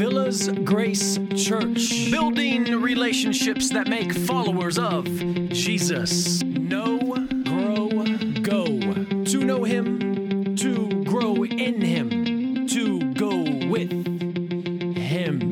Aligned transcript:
Villas 0.00 0.48
Grace 0.64 1.18
Church, 1.36 2.10
building 2.10 2.80
relationships 2.80 3.68
that 3.68 3.86
make 3.86 4.14
followers 4.14 4.78
of 4.78 5.04
Jesus. 5.50 6.42
Know, 6.42 6.98
grow, 7.44 7.90
go. 8.40 8.64
To 9.24 9.44
know 9.44 9.62
Him, 9.62 10.56
to 10.56 11.04
grow 11.04 11.44
in 11.44 11.82
Him, 11.82 12.66
to 12.68 13.12
go 13.12 13.42
with 13.68 13.90
Him. 14.96 15.50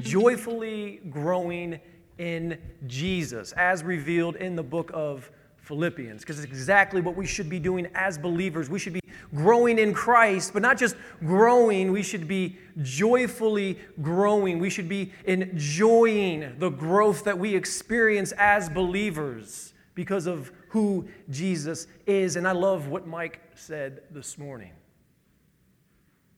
joyfully 0.00 1.02
growing 1.10 1.78
in 2.16 2.56
Jesus, 2.86 3.52
as 3.52 3.84
revealed 3.84 4.36
in 4.36 4.56
the 4.56 4.62
book 4.62 4.90
of 4.94 5.30
Philippians, 5.64 6.20
because 6.20 6.38
it's 6.38 6.46
exactly 6.46 7.00
what 7.00 7.16
we 7.16 7.26
should 7.26 7.48
be 7.48 7.58
doing 7.58 7.88
as 7.94 8.18
believers. 8.18 8.68
We 8.68 8.78
should 8.78 8.92
be 8.92 9.00
growing 9.34 9.78
in 9.78 9.94
Christ, 9.94 10.52
but 10.52 10.62
not 10.62 10.78
just 10.78 10.94
growing, 11.20 11.90
we 11.90 12.02
should 12.02 12.28
be 12.28 12.58
joyfully 12.82 13.78
growing. 14.02 14.58
We 14.58 14.70
should 14.70 14.88
be 14.88 15.12
enjoying 15.24 16.58
the 16.58 16.68
growth 16.68 17.24
that 17.24 17.38
we 17.38 17.54
experience 17.54 18.32
as 18.32 18.68
believers 18.68 19.72
because 19.94 20.26
of 20.26 20.52
who 20.68 21.08
Jesus 21.30 21.86
is. 22.06 22.36
And 22.36 22.46
I 22.46 22.52
love 22.52 22.88
what 22.88 23.06
Mike 23.06 23.40
said 23.54 24.02
this 24.10 24.36
morning. 24.36 24.72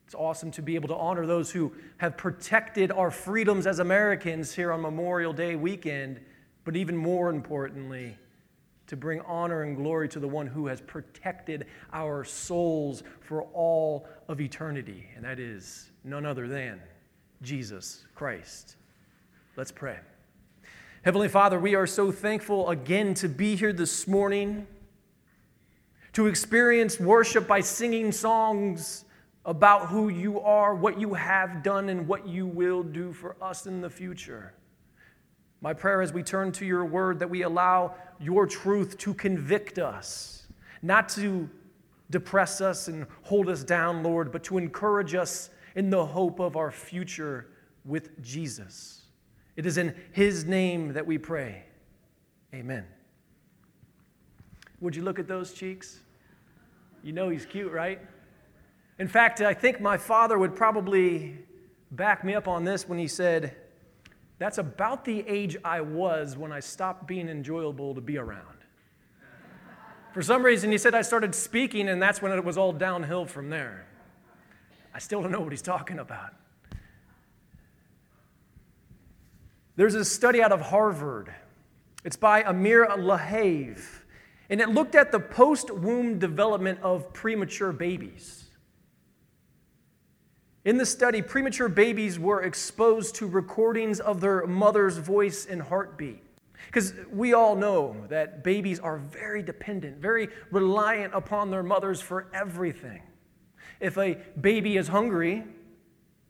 It's 0.07 0.15
awesome 0.15 0.53
to 0.53 0.63
be 0.63 0.77
able 0.77 0.89
to 0.89 0.95
honor 0.95 1.27
those 1.27 1.51
who 1.51 1.73
have 1.97 2.17
protected 2.17 2.93
our 2.93 3.11
freedoms 3.11 3.67
as 3.67 3.81
Americans 3.81 4.55
here 4.55 4.71
on 4.71 4.81
Memorial 4.83 5.33
Day 5.33 5.57
weekend, 5.57 6.21
but 6.65 6.77
even 6.77 6.97
more 6.97 7.29
importantly, 7.29 8.17
to 8.87 8.97
bring 8.97 9.21
honor 9.23 9.63
and 9.63 9.77
glory 9.77 10.09
to 10.09 10.21
the 10.21 10.29
one 10.29 10.47
who 10.47 10.67
has 10.67 10.81
protected 10.81 11.67
our 11.93 12.25
souls 12.25 13.03
for 13.21 13.43
all 13.53 14.07
of 14.29 14.41
eternity, 14.41 15.07
and 15.17 15.25
that 15.25 15.39
is 15.39 15.91
none 16.05 16.25
other 16.25 16.47
than 16.49 16.81
Jesus 17.43 18.05
Christ. 18.15 18.77
Let's 19.57 19.73
pray. 19.73 19.99
Heavenly 21.03 21.29
Father, 21.29 21.59
we 21.59 21.75
are 21.75 21.87
so 21.87 22.11
thankful 22.11 22.69
again 22.69 23.15
to 23.15 23.29
be 23.29 23.57
here 23.57 23.73
this 23.73 24.09
morning, 24.09 24.67
to 26.13 26.27
experience 26.27 26.99
worship 26.99 27.47
by 27.47 27.61
singing 27.61 28.11
songs 28.11 29.05
about 29.45 29.87
who 29.89 30.09
you 30.09 30.41
are, 30.41 30.75
what 30.75 31.01
you 31.01 31.15
have 31.15 31.63
done, 31.63 31.89
and 31.89 32.09
what 32.09 32.27
you 32.27 32.47
will 32.47 32.83
do 32.83 33.13
for 33.13 33.37
us 33.41 33.67
in 33.67 33.81
the 33.81 33.89
future. 33.89 34.53
My 35.61 35.73
prayer 35.73 36.03
as 36.03 36.13
we 36.13 36.23
turn 36.23 36.53
to 36.53 36.67
your 36.67 36.85
word 36.85 37.19
that 37.19 37.31
we 37.31 37.43
allow 37.43 37.95
your 38.21 38.47
truth 38.47 38.99
to 38.99 39.15
convict 39.15 39.79
us, 39.79 40.47
not 40.83 41.09
to 41.11 41.49
depress 42.11 42.61
us 42.61 42.89
and 42.89 43.07
hold 43.23 43.49
us 43.49 43.65
down, 43.65 44.03
Lord, 44.03 44.31
but 44.31 44.45
to 44.45 44.59
encourage 44.59 45.15
us 45.15 45.51
in 45.75 45.91
the 45.91 46.05
hope 46.05 46.41
of 46.41 46.57
our 46.57 46.71
future 46.71 47.49
with 47.85 48.23
Jesus. 48.23 49.03
It 49.57 49.67
is 49.67 49.79
in 49.79 49.95
his 50.13 50.45
name 50.45 50.93
that 50.93 51.07
we 51.07 51.19
pray. 51.19 51.65
Amen. 52.55 52.85
Would 54.81 54.95
you 54.95 55.03
look 55.03 55.19
at 55.19 55.27
those 55.27 55.53
cheeks? 55.53 56.01
You 57.03 57.13
know 57.13 57.29
he's 57.29 57.47
cute, 57.47 57.73
right? 57.73 58.01
In 58.99 59.09
fact, 59.09 59.41
I 59.41 59.55
think 59.55 59.81
my 59.81 59.97
father 59.97 60.39
would 60.39 60.55
probably 60.55 61.39
back 61.91 62.25
me 62.25 62.35
up 62.35 62.49
on 62.49 62.65
this 62.65 62.89
when 62.89 62.99
he 62.99 63.09
said, 63.09 63.57
That's 64.39 64.59
about 64.59 65.05
the 65.05 65.25
age 65.27 65.57
I 65.65 65.81
was 65.81 66.37
when 66.37 66.53
I 66.53 66.61
stopped 66.61 67.07
being 67.07 67.29
enjoyable 67.29 67.95
to 67.95 68.01
be 68.01 68.19
around. 68.19 68.57
For 70.13 70.23
some 70.23 70.43
reason, 70.43 70.71
he 70.71 70.79
said 70.79 70.95
I 70.95 71.03
started 71.03 71.35
speaking, 71.35 71.89
and 71.89 72.01
that's 72.01 72.23
when 72.23 72.33
it 72.33 72.45
was 72.45 72.57
all 72.57 72.73
downhill 72.73 73.27
from 73.27 73.51
there. 73.51 73.87
I 74.95 74.99
still 74.99 75.21
don't 75.21 75.31
know 75.31 75.41
what 75.41 75.53
he's 75.53 75.63
talking 75.63 75.99
about. 75.99 76.35
There's 79.77 79.95
a 79.95 80.05
study 80.05 80.43
out 80.43 80.53
of 80.53 80.63
Harvard. 80.63 81.35
It's 82.03 82.17
by 82.17 82.43
Amir 82.45 82.87
Lahav, 82.87 83.83
and 84.49 84.61
it 84.61 84.71
looked 84.71 84.95
at 84.95 85.13
the 85.13 85.21
post 85.21 85.71
womb 85.71 86.19
development 86.19 86.79
of 86.83 87.13
premature 87.13 87.73
babies. 87.73 88.46
In 90.67 90.79
the 90.79 90.85
study, 90.85 91.23
premature 91.23 91.69
babies 91.69 92.19
were 92.19 92.43
exposed 92.43 93.15
to 93.15 93.29
recordings 93.29 94.01
of 94.01 94.21
their 94.21 94.45
mother's 94.49 94.99
voice 94.99 95.47
and 95.47 95.63
heartbeat. 95.63 96.21
Because 96.67 96.93
we 97.13 97.35
all 97.35 97.55
know 97.55 97.95
that 98.09 98.43
babies 98.43 98.81
are 98.81 98.99
very 98.99 99.45
dependent, 99.45 99.99
very 99.99 100.29
reliant 100.51 101.15
upon 101.15 101.53
their 101.53 101.63
mothers 101.63 102.01
for 102.01 102.27
everything. 102.35 103.01
If 103.79 103.97
a 103.97 104.19
baby 104.41 104.77
is 104.77 104.89
hungry, 104.89 105.45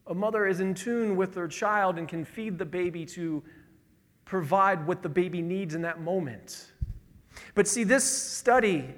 a 0.07 0.15
mother 0.15 0.47
is 0.47 0.61
in 0.61 0.75
tune 0.75 1.17
with 1.17 1.33
their 1.33 1.49
child 1.49 1.97
and 1.97 2.07
can 2.07 2.23
feed 2.23 2.59
the 2.59 2.67
baby 2.67 3.07
to 3.07 3.43
provide 4.27 4.87
what 4.87 5.03
the 5.03 5.09
baby 5.09 5.41
needs 5.41 5.75
in 5.75 5.81
that 5.81 6.03
moment. 6.03 6.73
But 7.55 7.67
see, 7.67 7.85
this 7.85 8.05
study 8.05 8.97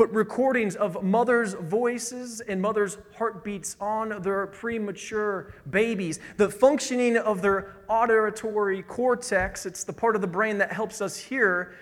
put 0.00 0.10
recordings 0.12 0.76
of 0.76 1.02
mothers' 1.04 1.52
voices 1.52 2.40
and 2.40 2.58
mothers' 2.58 2.96
heartbeats 3.18 3.76
on 3.82 4.22
their 4.22 4.46
premature 4.46 5.52
babies. 5.68 6.18
The 6.38 6.48
functioning 6.48 7.18
of 7.18 7.42
their 7.42 7.76
auditory 7.86 8.80
cortex, 8.80 9.66
it's 9.66 9.84
the 9.84 9.92
part 9.92 10.16
of 10.16 10.22
the 10.22 10.26
brain 10.26 10.56
that 10.56 10.72
helps 10.72 11.02
us 11.02 11.18
hear, 11.18 11.74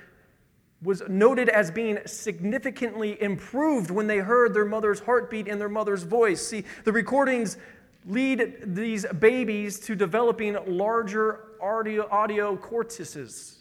was 0.82 1.00
noted 1.08 1.48
as 1.48 1.70
being 1.70 2.00
significantly 2.06 3.22
improved 3.22 3.92
when 3.92 4.08
they 4.08 4.18
heard 4.18 4.52
their 4.52 4.64
mother's 4.64 4.98
heartbeat 4.98 5.46
and 5.46 5.60
their 5.60 5.68
mother's 5.68 6.02
voice. 6.02 6.44
See, 6.44 6.64
the 6.82 6.90
recordings 6.90 7.56
lead 8.04 8.74
these 8.74 9.06
babies 9.20 9.78
to 9.78 9.94
developing 9.94 10.56
larger 10.66 11.54
audio, 11.62 12.08
audio 12.10 12.56
cortices. 12.56 13.57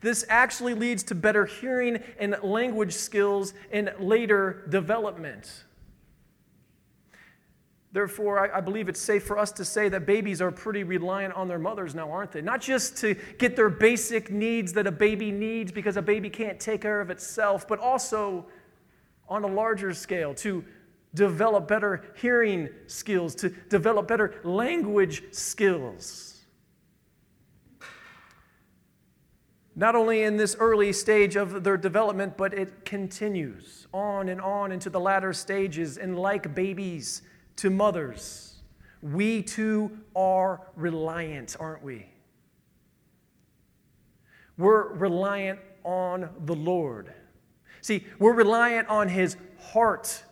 This 0.00 0.24
actually 0.28 0.74
leads 0.74 1.02
to 1.04 1.14
better 1.14 1.46
hearing 1.46 2.02
and 2.18 2.36
language 2.42 2.92
skills 2.92 3.54
in 3.70 3.90
later 3.98 4.64
development. 4.68 5.64
Therefore, 7.92 8.38
I, 8.38 8.58
I, 8.58 8.60
believe 8.60 8.90
it's 8.90 9.00
safe 9.00 9.24
for 9.24 9.38
us 9.38 9.52
to 9.52 9.64
say 9.64 9.88
that 9.88 10.04
babies 10.04 10.42
are 10.42 10.50
pretty 10.50 10.84
reliant 10.84 11.32
on 11.32 11.48
their 11.48 11.58
mothers 11.58 11.94
now, 11.94 12.10
aren't 12.10 12.30
they? 12.30 12.42
Not 12.42 12.60
just 12.60 12.98
to 12.98 13.14
get 13.38 13.56
their 13.56 13.70
basic 13.70 14.30
needs 14.30 14.74
that 14.74 14.86
a 14.86 14.92
baby 14.92 15.32
needs 15.32 15.72
because 15.72 15.96
a 15.96 16.02
baby 16.02 16.28
can't 16.28 16.60
take 16.60 16.82
care 16.82 17.00
of 17.00 17.08
itself, 17.08 17.66
but 17.66 17.78
also 17.78 18.44
on 19.30 19.44
a 19.44 19.46
larger 19.46 19.94
scale 19.94 20.34
to 20.34 20.62
develop 21.14 21.68
better 21.68 22.04
hearing 22.20 22.68
skills, 22.86 23.34
to 23.36 23.48
develop 23.48 24.06
better 24.06 24.34
language 24.44 25.22
skills. 25.32 26.35
Not 29.78 29.94
only 29.94 30.22
in 30.22 30.38
this 30.38 30.56
early 30.58 30.90
stage 30.90 31.36
of 31.36 31.62
their 31.62 31.76
development, 31.76 32.38
but 32.38 32.54
it 32.54 32.86
continues 32.86 33.86
on 33.92 34.30
and 34.30 34.40
on 34.40 34.72
into 34.72 34.88
the 34.88 34.98
latter 34.98 35.34
stages. 35.34 35.98
And 35.98 36.18
like 36.18 36.54
babies 36.54 37.20
to 37.56 37.68
mothers, 37.68 38.54
we 39.02 39.42
too 39.42 39.98
are 40.16 40.62
reliant, 40.76 41.56
aren't 41.60 41.82
we? 41.82 42.06
We're 44.56 44.94
reliant 44.94 45.60
on 45.84 46.30
the 46.46 46.54
Lord. 46.54 47.12
See, 47.82 48.06
we're 48.18 48.32
reliant 48.32 48.88
on 48.88 49.10
His 49.10 49.36
heart. 49.72 50.24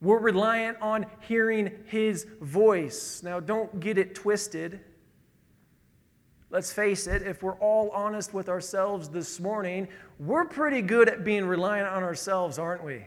We're 0.00 0.20
reliant 0.20 0.78
on 0.80 1.06
hearing 1.26 1.72
His 1.86 2.28
voice. 2.40 3.22
Now, 3.24 3.40
don't 3.40 3.80
get 3.80 3.98
it 3.98 4.14
twisted. 4.14 4.80
Let's 6.52 6.70
face 6.70 7.06
it, 7.06 7.22
if 7.22 7.42
we're 7.42 7.58
all 7.60 7.88
honest 7.94 8.34
with 8.34 8.50
ourselves 8.50 9.08
this 9.08 9.40
morning, 9.40 9.88
we're 10.18 10.44
pretty 10.44 10.82
good 10.82 11.08
at 11.08 11.24
being 11.24 11.46
reliant 11.46 11.88
on 11.88 12.02
ourselves, 12.02 12.58
aren't 12.58 12.84
we? 12.84 13.06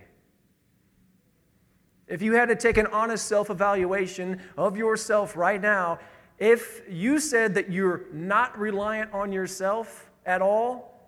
If 2.07 2.23
you 2.23 2.33
had 2.33 2.47
to 2.47 2.55
take 2.55 2.77
an 2.77 2.87
honest 2.87 3.27
self 3.27 3.51
evaluation 3.51 4.41
of 4.57 4.75
yourself 4.75 5.37
right 5.37 5.61
now, 5.61 5.99
if 6.39 6.81
you 6.89 7.19
said 7.19 7.53
that 7.53 7.71
you're 7.71 8.05
not 8.11 8.57
reliant 8.57 9.13
on 9.13 9.31
yourself 9.31 10.09
at 10.25 10.41
all, 10.41 10.99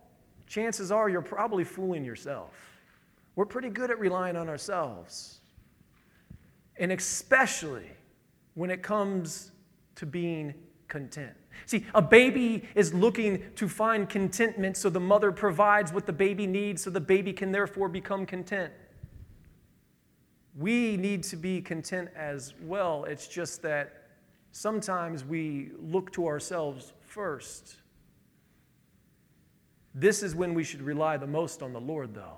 chances 0.46 0.92
are 0.92 1.10
you're 1.10 1.24
probably 1.24 1.64
fooling 1.64 2.06
yourself. 2.06 2.54
We're 3.36 3.46
pretty 3.46 3.70
good 3.70 3.90
at 3.90 3.98
relying 4.00 4.36
on 4.36 4.48
ourselves. 4.48 5.40
And 6.78 6.92
especially 6.92 7.90
when 8.54 8.70
it 8.70 8.84
comes 8.84 9.52
to 9.96 10.06
being 10.06 10.54
content. 10.88 11.34
See, 11.66 11.86
a 11.94 12.02
baby 12.02 12.64
is 12.76 12.94
looking 12.94 13.44
to 13.56 13.68
find 13.68 14.08
contentment, 14.08 14.78
so 14.78 14.90
the 14.90 15.00
mother 15.00 15.32
provides 15.32 15.92
what 15.92 16.06
the 16.06 16.14
baby 16.14 16.48
needs, 16.48 16.84
so 16.84 16.90
the 16.90 17.00
baby 17.00 17.34
can 17.34 17.52
therefore 17.52 17.90
become 17.90 18.26
content. 18.26 18.72
We 20.58 20.98
need 20.98 21.24
to 21.24 21.36
be 21.36 21.62
content 21.62 22.10
as 22.16 22.54
well. 22.62 23.04
It's 23.04 23.28
just 23.28 23.62
that 23.62 24.08
sometimes 24.52 25.24
we 25.24 25.72
look 25.80 26.12
to 26.14 26.28
ourselves 26.28 26.94
first. 27.02 27.78
This 29.94 30.24
is 30.24 30.36
when 30.36 30.54
we 30.54 30.64
should 30.64 30.82
rely 30.82 31.18
the 31.18 31.28
most 31.28 31.62
on 31.62 31.74
the 31.74 31.82
Lord, 31.82 32.14
though, 32.14 32.38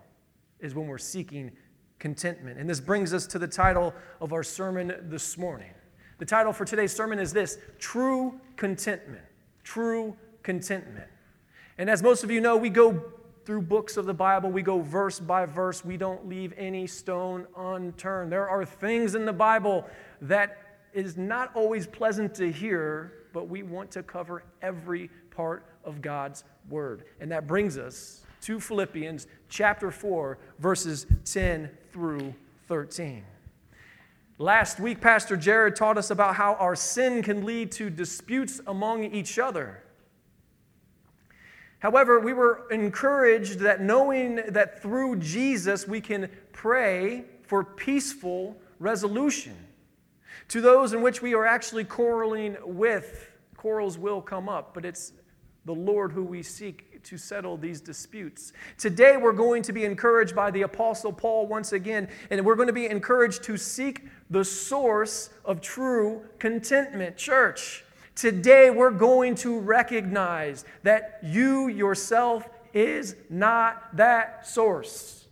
is 0.60 0.76
when 0.76 0.88
we're 0.88 0.98
seeking 0.98 1.52
contentment. 1.98 2.58
And 2.58 2.70
this 2.70 2.80
brings 2.80 3.14
us 3.14 3.28
to 3.28 3.40
the 3.40 3.48
title 3.48 3.94
of 4.22 4.34
our 4.34 4.44
sermon 4.44 4.96
this 5.04 5.38
morning. 5.38 5.72
The 6.20 6.26
title 6.26 6.52
for 6.52 6.66
today's 6.66 6.94
sermon 6.94 7.18
is 7.18 7.32
this 7.32 7.58
True 7.80 8.40
Contentment. 8.58 9.24
True 9.64 10.16
Contentment. 10.44 11.08
And 11.78 11.90
as 11.90 12.04
most 12.04 12.26
of 12.26 12.30
you 12.30 12.42
know, 12.42 12.58
we 12.58 12.70
go 12.70 13.02
through 13.46 13.62
books 13.62 13.96
of 13.96 14.06
the 14.06 14.14
Bible, 14.14 14.52
we 14.52 14.62
go 14.62 14.82
verse 14.82 15.18
by 15.18 15.46
verse. 15.46 15.84
We 15.84 15.96
don't 15.96 16.28
leave 16.28 16.54
any 16.58 16.86
stone 16.88 17.48
unturned. 17.58 18.32
There 18.34 18.50
are 18.50 18.66
things 18.66 19.16
in 19.16 19.26
the 19.26 19.34
Bible 19.34 19.86
that 20.22 20.58
is 20.94 21.18
not 21.18 21.56
always 21.56 21.88
pleasant 21.88 22.36
to 22.36 22.52
hear, 22.52 23.14
but 23.32 23.48
we 23.48 23.64
want 23.64 23.90
to 23.92 24.04
cover 24.04 24.44
every 24.62 25.10
part 25.32 25.66
of 25.86 26.02
God's 26.02 26.44
word. 26.70 27.06
And 27.22 27.32
that 27.32 27.48
brings 27.48 27.78
us 27.78 28.26
to 28.42 28.60
Philippians 28.60 29.26
chapter 29.48 29.90
4, 29.90 30.38
verses 30.60 31.08
10 31.24 31.70
through 31.94 32.36
13. 32.68 33.24
Last 34.42 34.80
week, 34.80 35.02
Pastor 35.02 35.36
Jared 35.36 35.76
taught 35.76 35.98
us 35.98 36.12
about 36.12 36.36
how 36.36 36.54
our 36.54 36.74
sin 36.74 37.22
can 37.22 37.46
lead 37.46 37.74
to 37.74 37.90
disputes 37.90 38.62
among 38.66 39.04
each 39.04 39.38
other. 39.38 39.84
However, 41.80 42.22
we 42.22 42.32
were 42.32 42.66
encouraged 42.72 43.60
that 43.60 43.82
knowing 43.82 44.38
that 44.48 44.82
through 44.82 45.18
Jesus 45.18 45.90
we 45.90 46.00
can 46.00 46.30
pray 46.54 47.26
for 47.42 47.66
peaceful 47.66 48.56
resolution. 48.80 49.58
To 50.48 50.62
those 50.62 50.94
in 50.94 51.02
which 51.02 51.22
we 51.22 51.34
are 51.34 51.46
actually 51.46 51.84
quarreling 51.84 52.56
with, 52.64 53.30
quarrels 53.58 53.98
will 53.98 54.22
come 54.22 54.48
up, 54.48 54.74
but 54.74 54.86
it's 54.86 55.12
the 55.66 55.76
Lord 55.76 56.14
who 56.14 56.24
we 56.24 56.44
seek 56.44 56.88
to 57.04 57.18
settle 57.18 57.58
these 57.58 57.82
disputes. 57.82 58.54
Today, 58.78 59.18
we're 59.18 59.32
going 59.32 59.64
to 59.64 59.74
be 59.74 59.86
encouraged 59.86 60.36
by 60.36 60.52
the 60.52 60.64
Apostle 60.64 61.12
Paul 61.12 61.48
once 61.48 61.74
again, 61.74 62.08
and 62.30 62.46
we're 62.46 62.56
going 62.56 62.68
to 62.68 62.74
be 62.74 62.88
encouraged 62.88 63.44
to 63.44 63.58
seek 63.58 64.06
the 64.30 64.44
source 64.44 65.30
of 65.46 65.62
true 65.62 66.22
contentment. 66.38 67.18
Church, 67.18 67.84
today 68.16 68.70
we're 68.70 68.92
going 68.92 69.36
to 69.36 69.60
recognize 69.60 70.66
that 70.84 71.20
you 71.24 71.68
yourself 71.68 72.48
is 72.74 73.16
not 73.30 73.96
that 73.96 74.46
source. 74.48 75.26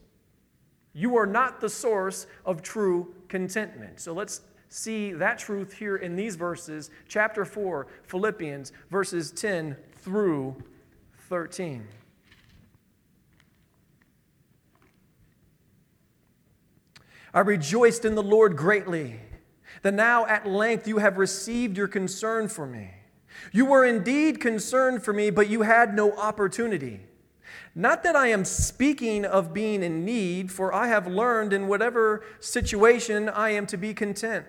You 0.93 1.15
are 1.17 1.27
not 1.27 1.61
the 1.61 1.69
source 1.69 2.25
of 2.45 2.63
true 2.63 3.13
contentment. 3.27 3.99
So 3.99 4.13
let's 4.13 4.41
see 4.69 5.13
that 5.13 5.37
truth 5.37 5.73
here 5.73 5.97
in 5.97 6.15
these 6.15 6.35
verses, 6.35 6.89
chapter 7.07 7.45
4, 7.45 7.87
Philippians, 8.03 8.71
verses 8.89 9.31
10 9.31 9.77
through 9.93 10.55
13. 11.27 11.85
I 17.33 17.41
rejoiced 17.41 18.05
in 18.05 18.15
the 18.15 18.23
Lord 18.23 18.55
greatly 18.55 19.19
that 19.81 19.93
now 19.93 20.25
at 20.25 20.47
length 20.47 20.87
you 20.87 20.97
have 20.99 21.17
received 21.17 21.77
your 21.77 21.87
concern 21.87 22.47
for 22.47 22.65
me. 22.65 22.91
You 23.51 23.65
were 23.65 23.85
indeed 23.85 24.39
concerned 24.39 25.03
for 25.03 25.13
me, 25.13 25.29
but 25.29 25.49
you 25.49 25.61
had 25.61 25.93
no 25.93 26.13
opportunity. 26.13 27.01
Not 27.75 28.03
that 28.03 28.15
I 28.15 28.27
am 28.29 28.43
speaking 28.43 29.23
of 29.25 29.53
being 29.53 29.83
in 29.83 30.03
need, 30.03 30.51
for 30.51 30.73
I 30.73 30.87
have 30.87 31.05
learned 31.05 31.53
in 31.53 31.67
whatever 31.67 32.23
situation 32.39 33.29
I 33.29 33.51
am 33.51 33.67
to 33.67 33.77
be 33.77 33.93
content. 33.93 34.45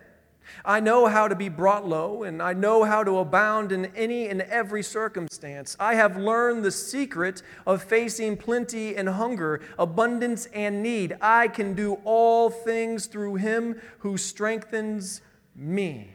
I 0.65 0.81
know 0.81 1.07
how 1.07 1.29
to 1.29 1.35
be 1.35 1.49
brought 1.49 1.87
low, 1.87 2.23
and 2.23 2.43
I 2.43 2.53
know 2.53 2.85
how 2.85 3.05
to 3.05 3.19
abound 3.19 3.73
in 3.73 3.87
any 3.97 4.29
and 4.29 4.43
every 4.43 4.83
circumstance. 4.83 5.77
I 5.79 5.95
have 5.95 6.17
learned 6.17 6.65
the 6.65 6.71
secret 6.71 7.43
of 7.67 7.83
facing 7.83 8.37
plenty 8.37 8.97
and 8.97 9.09
hunger, 9.09 9.61
abundance 9.79 10.47
and 10.47 10.83
need. 10.83 11.17
I 11.21 11.49
can 11.49 11.75
do 11.75 11.95
all 12.05 12.51
things 12.51 13.07
through 13.07 13.37
him 13.37 13.81
who 13.99 14.17
strengthens 14.17 15.23
me. 15.55 16.11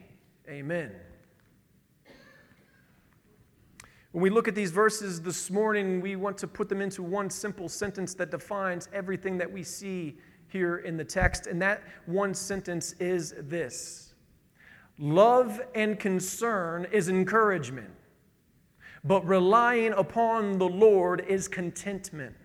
Amen. 0.47 0.91
When 4.13 4.21
we 4.21 4.29
look 4.29 4.47
at 4.47 4.53
these 4.53 4.69
verses 4.69 5.21
this 5.23 5.49
morning, 5.49 5.99
we 5.99 6.15
want 6.15 6.37
to 6.37 6.47
put 6.47 6.69
them 6.69 6.81
into 6.81 7.01
one 7.01 7.31
simple 7.31 7.67
sentence 7.67 8.13
that 8.13 8.29
defines 8.29 8.87
everything 8.93 9.39
that 9.39 9.51
we 9.51 9.63
see 9.63 10.17
here 10.49 10.77
in 10.77 10.97
the 10.97 11.03
text. 11.03 11.47
And 11.47 11.59
that 11.63 11.81
one 12.05 12.35
sentence 12.35 12.93
is 12.99 13.33
this 13.39 14.12
Love 14.99 15.59
and 15.73 15.99
concern 15.99 16.87
is 16.91 17.09
encouragement, 17.09 17.89
but 19.03 19.25
relying 19.27 19.91
upon 19.93 20.59
the 20.59 20.67
Lord 20.67 21.25
is 21.27 21.47
contentment. 21.47 22.35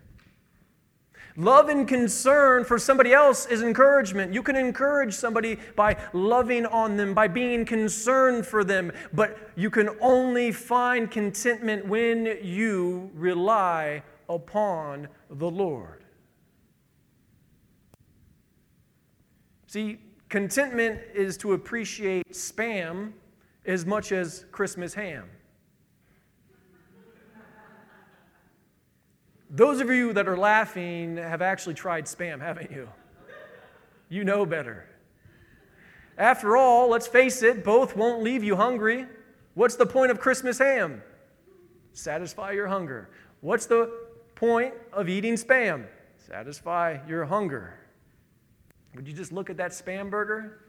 Love 1.37 1.69
and 1.69 1.87
concern 1.87 2.65
for 2.65 2.77
somebody 2.77 3.13
else 3.13 3.45
is 3.45 3.61
encouragement. 3.61 4.33
You 4.33 4.43
can 4.43 4.55
encourage 4.55 5.13
somebody 5.13 5.57
by 5.75 5.95
loving 6.11 6.65
on 6.65 6.97
them, 6.97 7.13
by 7.13 7.27
being 7.27 7.63
concerned 7.65 8.45
for 8.45 8.63
them, 8.63 8.91
but 9.13 9.37
you 9.55 9.69
can 9.69 9.89
only 10.01 10.51
find 10.51 11.09
contentment 11.09 11.85
when 11.85 12.25
you 12.41 13.11
rely 13.13 14.03
upon 14.27 15.07
the 15.29 15.49
Lord. 15.49 16.03
See, 19.67 19.99
Contentment 20.29 21.01
is 21.13 21.37
to 21.37 21.53
appreciate 21.53 22.31
spam 22.31 23.13
as 23.65 23.85
much 23.85 24.11
as 24.11 24.45
Christmas 24.51 24.93
ham. 24.93 25.27
Those 29.49 29.81
of 29.81 29.89
you 29.89 30.13
that 30.13 30.27
are 30.27 30.37
laughing 30.37 31.17
have 31.17 31.41
actually 31.41 31.73
tried 31.73 32.05
spam, 32.05 32.39
haven't 32.39 32.69
you? 32.69 32.87
You 34.07 34.23
know 34.23 34.45
better. 34.45 34.85
After 36.19 36.55
all, 36.55 36.89
let's 36.89 37.07
face 37.07 37.41
it, 37.41 37.63
both 37.63 37.95
won't 37.95 38.21
leave 38.21 38.43
you 38.43 38.55
hungry. 38.55 39.07
What's 39.55 39.75
the 39.75 39.85
point 39.87 40.11
of 40.11 40.19
Christmas 40.19 40.59
ham? 40.59 41.01
Satisfy 41.93 42.51
your 42.51 42.67
hunger. 42.67 43.09
What's 43.41 43.65
the 43.65 43.91
point 44.35 44.75
of 44.93 45.09
eating 45.09 45.33
spam? 45.33 45.87
Satisfy 46.17 46.99
your 47.07 47.25
hunger. 47.25 47.73
Would 48.99 49.07
you 49.07 49.13
just 49.13 49.31
look 49.31 49.49
at 49.49 49.55
that 49.55 49.71
spam 49.71 50.09
burger? 50.09 50.59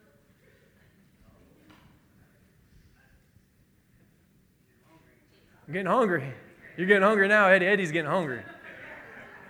I'm 5.66 5.72
getting 5.72 5.88
hungry. 5.88 6.32
You're 6.76 6.86
getting 6.86 7.02
hungry 7.02 7.26
now, 7.26 7.48
Eddie. 7.48 7.66
Eddie's 7.66 7.90
getting 7.90 8.08
hungry. 8.08 8.42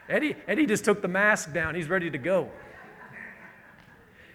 Eddie, 0.08 0.34
Eddie 0.48 0.64
just 0.64 0.86
took 0.86 1.02
the 1.02 1.08
mask 1.08 1.52
down. 1.52 1.74
He's 1.74 1.90
ready 1.90 2.10
to 2.10 2.16
go. 2.16 2.48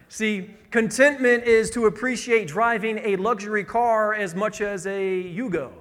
See, 0.09 0.51
contentment 0.69 1.45
is 1.45 1.71
to 1.71 1.87
appreciate 1.87 2.47
driving 2.47 2.99
a 2.99 3.15
luxury 3.15 3.63
car 3.63 4.13
as 4.13 4.35
much 4.35 4.61
as 4.61 4.85
a 4.85 5.23
Yugo. 5.23 5.71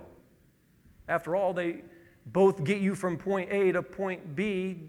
After 1.06 1.36
all, 1.36 1.52
they 1.52 1.82
both 2.24 2.64
get 2.64 2.80
you 2.80 2.94
from 2.94 3.18
point 3.18 3.52
A 3.52 3.72
to 3.72 3.82
point 3.82 4.34
B. 4.34 4.88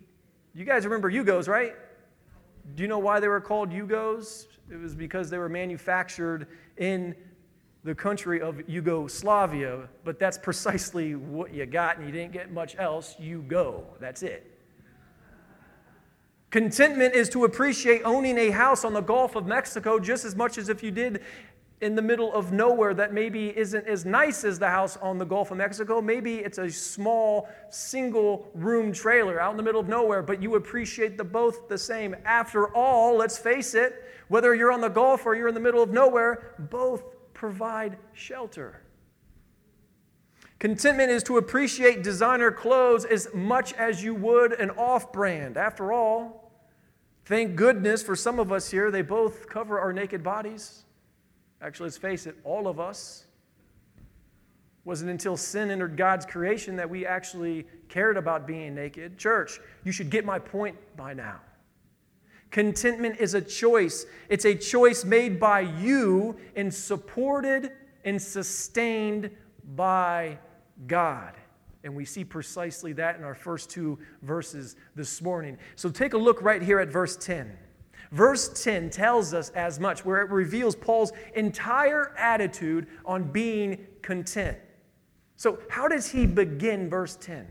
You 0.53 0.63
guys 0.63 0.85
remember 0.85 1.11
Yugos, 1.11 1.49
right? 1.49 1.75
Do 2.73 2.81
you 2.81 2.89
know 2.89 2.99
why 2.99 3.19
they 3.19 3.27
were 3.27 3.41
called 3.41 3.69
Yugos? 3.69 4.47
It 4.71 4.79
was 4.79 4.95
because 4.95 5.29
they 5.29 5.37
were 5.37 5.49
manufactured 5.49 6.47
in 6.77 7.15
the 7.83 7.93
country 7.93 8.41
of 8.41 8.67
Yugoslavia, 8.67 9.87
but 10.03 10.17
that's 10.17 10.39
precisely 10.39 11.13
what 11.13 11.53
you 11.53 11.65
got, 11.67 11.97
and 11.97 12.07
you 12.07 12.11
didn't 12.11 12.33
get 12.33 12.51
much 12.51 12.75
else. 12.79 13.15
You 13.19 13.43
go. 13.43 13.85
That's 13.99 14.23
it. 14.23 14.51
Contentment 16.49 17.13
is 17.13 17.29
to 17.29 17.43
appreciate 17.43 18.01
owning 18.03 18.37
a 18.37 18.49
house 18.49 18.83
on 18.85 18.93
the 18.93 19.01
Gulf 19.01 19.35
of 19.35 19.45
Mexico 19.45 19.99
just 19.99 20.25
as 20.25 20.35
much 20.35 20.57
as 20.57 20.69
if 20.69 20.81
you 20.81 20.89
did 20.89 21.21
in 21.81 21.95
the 21.95 22.01
middle 22.01 22.33
of 22.33 22.53
nowhere 22.53 22.93
that 22.93 23.13
maybe 23.13 23.55
isn't 23.57 23.85
as 23.85 24.05
nice 24.05 24.45
as 24.45 24.57
the 24.57 24.69
house 24.69 24.97
on 24.97 25.17
the 25.17 25.25
Gulf 25.25 25.51
of 25.51 25.57
Mexico. 25.57 26.01
Maybe 26.01 26.37
it's 26.37 26.57
a 26.57 26.69
small 26.69 27.49
single 27.69 28.49
room 28.53 28.93
trailer 28.93 29.41
out 29.41 29.51
in 29.51 29.57
the 29.57 29.63
middle 29.63 29.81
of 29.81 29.89
nowhere, 29.89 30.23
but 30.23 30.41
you 30.41 30.55
appreciate 30.55 31.17
the 31.17 31.23
both 31.23 31.67
the 31.67 31.77
same. 31.77 32.15
After 32.23 32.73
all, 32.73 33.17
let's 33.17 33.37
face 33.37 33.75
it, 33.75 34.05
whether 34.29 34.55
you're 34.55 34.71
on 34.71 34.81
the 34.81 34.89
Gulf 34.89 35.25
or 35.25 35.35
you're 35.35 35.49
in 35.49 35.53
the 35.53 35.59
middle 35.59 35.83
of 35.83 35.91
nowhere, 35.91 36.55
both 36.71 37.03
provide 37.33 37.97
shelter. 38.13 38.81
Contentment 40.57 41.11
is 41.11 41.21
to 41.23 41.37
appreciate 41.37 42.01
designer 42.01 42.51
clothes 42.51 43.03
as 43.03 43.27
much 43.33 43.73
as 43.73 44.01
you 44.01 44.15
would 44.15 44.53
an 44.53 44.69
off 44.71 45.11
brand. 45.11 45.57
After 45.57 45.91
all, 45.91 46.53
thank 47.25 47.57
goodness 47.57 48.01
for 48.01 48.15
some 48.15 48.39
of 48.39 48.53
us 48.53 48.71
here, 48.71 48.89
they 48.89 49.01
both 49.01 49.49
cover 49.49 49.77
our 49.77 49.91
naked 49.91 50.23
bodies. 50.23 50.84
Actually, 51.61 51.85
let's 51.85 51.97
face 51.97 52.25
it, 52.25 52.35
all 52.43 52.67
of 52.67 52.79
us. 52.79 53.25
Wasn't 54.83 55.09
until 55.09 55.35
sin 55.35 55.71
entered 55.71 55.97
God's 55.97 56.25
creation 56.25 56.75
that 56.75 56.89
we 56.89 57.05
actually 57.05 57.65
cared 57.89 58.17
about 58.17 58.45
being 58.45 58.75
naked. 58.75 59.17
Church, 59.17 59.59
you 59.83 59.91
should 59.91 60.11
get 60.11 60.25
my 60.25 60.37
point 60.37 60.75
by 60.95 61.13
now. 61.13 61.39
Contentment 62.51 63.19
is 63.19 63.33
a 63.33 63.41
choice. 63.41 64.05
It's 64.29 64.45
a 64.45 64.53
choice 64.53 65.03
made 65.03 65.39
by 65.39 65.61
you 65.61 66.37
and 66.55 66.73
supported 66.73 67.71
and 68.05 68.21
sustained 68.21 69.31
by 69.75 70.37
God. 70.85 71.33
And 71.83 71.95
we 71.95 72.05
see 72.05 72.23
precisely 72.23 72.93
that 72.93 73.17
in 73.17 73.23
our 73.23 73.35
first 73.35 73.69
two 73.69 73.99
verses 74.21 74.75
this 74.95 75.21
morning. 75.21 75.57
So 75.75 75.89
take 75.89 76.13
a 76.13 76.17
look 76.17 76.41
right 76.41 76.61
here 76.61 76.79
at 76.79 76.89
verse 76.89 77.17
10. 77.17 77.57
Verse 78.15 78.63
10 78.63 78.91
tells 78.91 79.33
us 79.33 79.49
as 79.49 79.77
much, 79.77 80.05
where 80.05 80.21
it 80.21 80.29
reveals 80.29 80.73
Paul's 80.73 81.11
entire 81.35 82.15
attitude 82.17 82.87
on 83.05 83.23
being 83.23 83.85
content. 84.01 84.57
So, 85.35 85.59
how 85.69 85.89
does 85.89 86.09
he 86.09 86.25
begin 86.25 86.89
verse 86.89 87.17
10? 87.17 87.45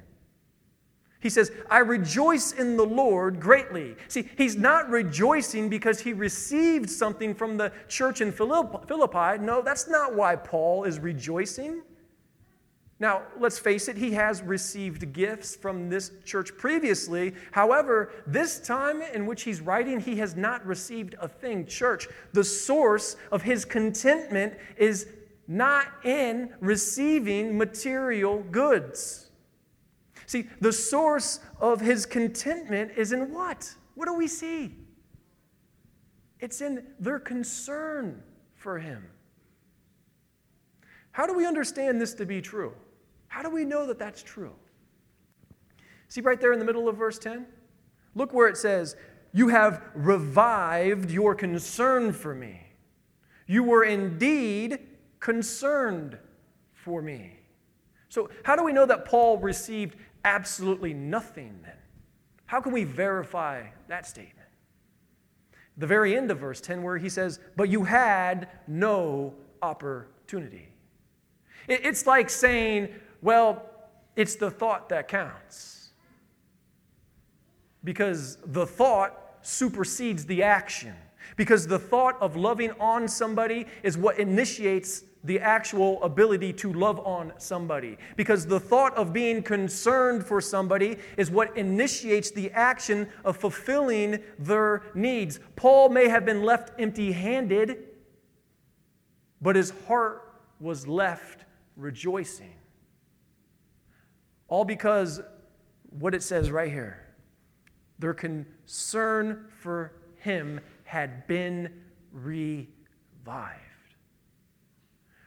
He 1.20 1.28
says, 1.28 1.52
I 1.70 1.80
rejoice 1.80 2.52
in 2.52 2.78
the 2.78 2.86
Lord 2.86 3.40
greatly. 3.40 3.94
See, 4.08 4.26
he's 4.38 4.56
not 4.56 4.88
rejoicing 4.88 5.68
because 5.68 6.00
he 6.00 6.14
received 6.14 6.88
something 6.88 7.34
from 7.34 7.58
the 7.58 7.70
church 7.86 8.22
in 8.22 8.32
Philippi. 8.32 9.44
No, 9.44 9.60
that's 9.60 9.86
not 9.86 10.14
why 10.14 10.34
Paul 10.34 10.84
is 10.84 10.98
rejoicing. 10.98 11.82
Now, 13.00 13.22
let's 13.40 13.58
face 13.58 13.88
it, 13.88 13.96
he 13.96 14.12
has 14.12 14.40
received 14.40 15.12
gifts 15.12 15.56
from 15.56 15.88
this 15.88 16.12
church 16.24 16.56
previously. 16.56 17.34
However, 17.50 18.12
this 18.26 18.60
time 18.60 19.02
in 19.02 19.26
which 19.26 19.42
he's 19.42 19.60
writing, 19.60 19.98
he 19.98 20.16
has 20.16 20.36
not 20.36 20.64
received 20.64 21.16
a 21.20 21.26
thing. 21.26 21.66
Church, 21.66 22.06
the 22.32 22.44
source 22.44 23.16
of 23.32 23.42
his 23.42 23.64
contentment 23.64 24.54
is 24.76 25.08
not 25.48 25.88
in 26.04 26.54
receiving 26.60 27.58
material 27.58 28.44
goods. 28.50 29.30
See, 30.26 30.48
the 30.60 30.72
source 30.72 31.40
of 31.60 31.80
his 31.80 32.06
contentment 32.06 32.92
is 32.96 33.12
in 33.12 33.32
what? 33.32 33.74
What 33.94 34.06
do 34.06 34.14
we 34.14 34.28
see? 34.28 34.74
It's 36.40 36.60
in 36.60 36.86
their 36.98 37.18
concern 37.18 38.22
for 38.54 38.78
him. 38.78 39.04
How 41.12 41.26
do 41.26 41.34
we 41.34 41.46
understand 41.46 42.00
this 42.00 42.14
to 42.14 42.26
be 42.26 42.40
true? 42.40 42.72
How 43.34 43.42
do 43.42 43.50
we 43.50 43.64
know 43.64 43.84
that 43.86 43.98
that's 43.98 44.22
true? 44.22 44.52
See 46.06 46.20
right 46.20 46.40
there 46.40 46.52
in 46.52 46.60
the 46.60 46.64
middle 46.64 46.88
of 46.88 46.96
verse 46.96 47.18
10? 47.18 47.44
Look 48.14 48.32
where 48.32 48.46
it 48.46 48.56
says, 48.56 48.94
You 49.32 49.48
have 49.48 49.82
revived 49.92 51.10
your 51.10 51.34
concern 51.34 52.12
for 52.12 52.32
me. 52.32 52.60
You 53.48 53.64
were 53.64 53.82
indeed 53.82 54.78
concerned 55.18 56.16
for 56.74 57.02
me. 57.02 57.40
So, 58.08 58.30
how 58.44 58.54
do 58.54 58.62
we 58.62 58.72
know 58.72 58.86
that 58.86 59.04
Paul 59.04 59.38
received 59.38 59.96
absolutely 60.24 60.94
nothing 60.94 61.58
then? 61.64 61.74
How 62.46 62.60
can 62.60 62.70
we 62.70 62.84
verify 62.84 63.64
that 63.88 64.06
statement? 64.06 64.48
The 65.76 65.88
very 65.88 66.16
end 66.16 66.30
of 66.30 66.38
verse 66.38 66.60
10, 66.60 66.84
where 66.84 66.98
he 66.98 67.08
says, 67.08 67.40
But 67.56 67.68
you 67.68 67.82
had 67.82 68.48
no 68.68 69.34
opportunity. 69.60 70.68
It's 71.66 72.06
like 72.06 72.30
saying, 72.30 72.90
well, 73.24 73.64
it's 74.16 74.36
the 74.36 74.50
thought 74.50 74.90
that 74.90 75.08
counts. 75.08 75.88
Because 77.82 78.36
the 78.44 78.66
thought 78.66 79.38
supersedes 79.40 80.26
the 80.26 80.42
action. 80.42 80.94
Because 81.36 81.66
the 81.66 81.78
thought 81.78 82.20
of 82.20 82.36
loving 82.36 82.72
on 82.72 83.08
somebody 83.08 83.66
is 83.82 83.96
what 83.96 84.18
initiates 84.18 85.04
the 85.24 85.40
actual 85.40 86.02
ability 86.02 86.52
to 86.52 86.70
love 86.74 87.00
on 87.00 87.32
somebody. 87.38 87.96
Because 88.16 88.46
the 88.46 88.60
thought 88.60 88.94
of 88.94 89.14
being 89.14 89.42
concerned 89.42 90.26
for 90.26 90.42
somebody 90.42 90.98
is 91.16 91.30
what 91.30 91.56
initiates 91.56 92.30
the 92.30 92.50
action 92.50 93.08
of 93.24 93.38
fulfilling 93.38 94.18
their 94.38 94.82
needs. 94.94 95.40
Paul 95.56 95.88
may 95.88 96.08
have 96.10 96.26
been 96.26 96.42
left 96.42 96.78
empty 96.78 97.12
handed, 97.12 97.84
but 99.40 99.56
his 99.56 99.72
heart 99.88 100.30
was 100.60 100.86
left 100.86 101.46
rejoicing. 101.74 102.52
All 104.54 104.64
because 104.64 105.20
what 105.98 106.14
it 106.14 106.22
says 106.22 106.48
right 106.48 106.70
here 106.70 107.00
their 107.98 108.14
concern 108.14 109.46
for 109.60 109.94
him 110.18 110.60
had 110.84 111.26
been 111.26 111.70
revived. 112.12 112.68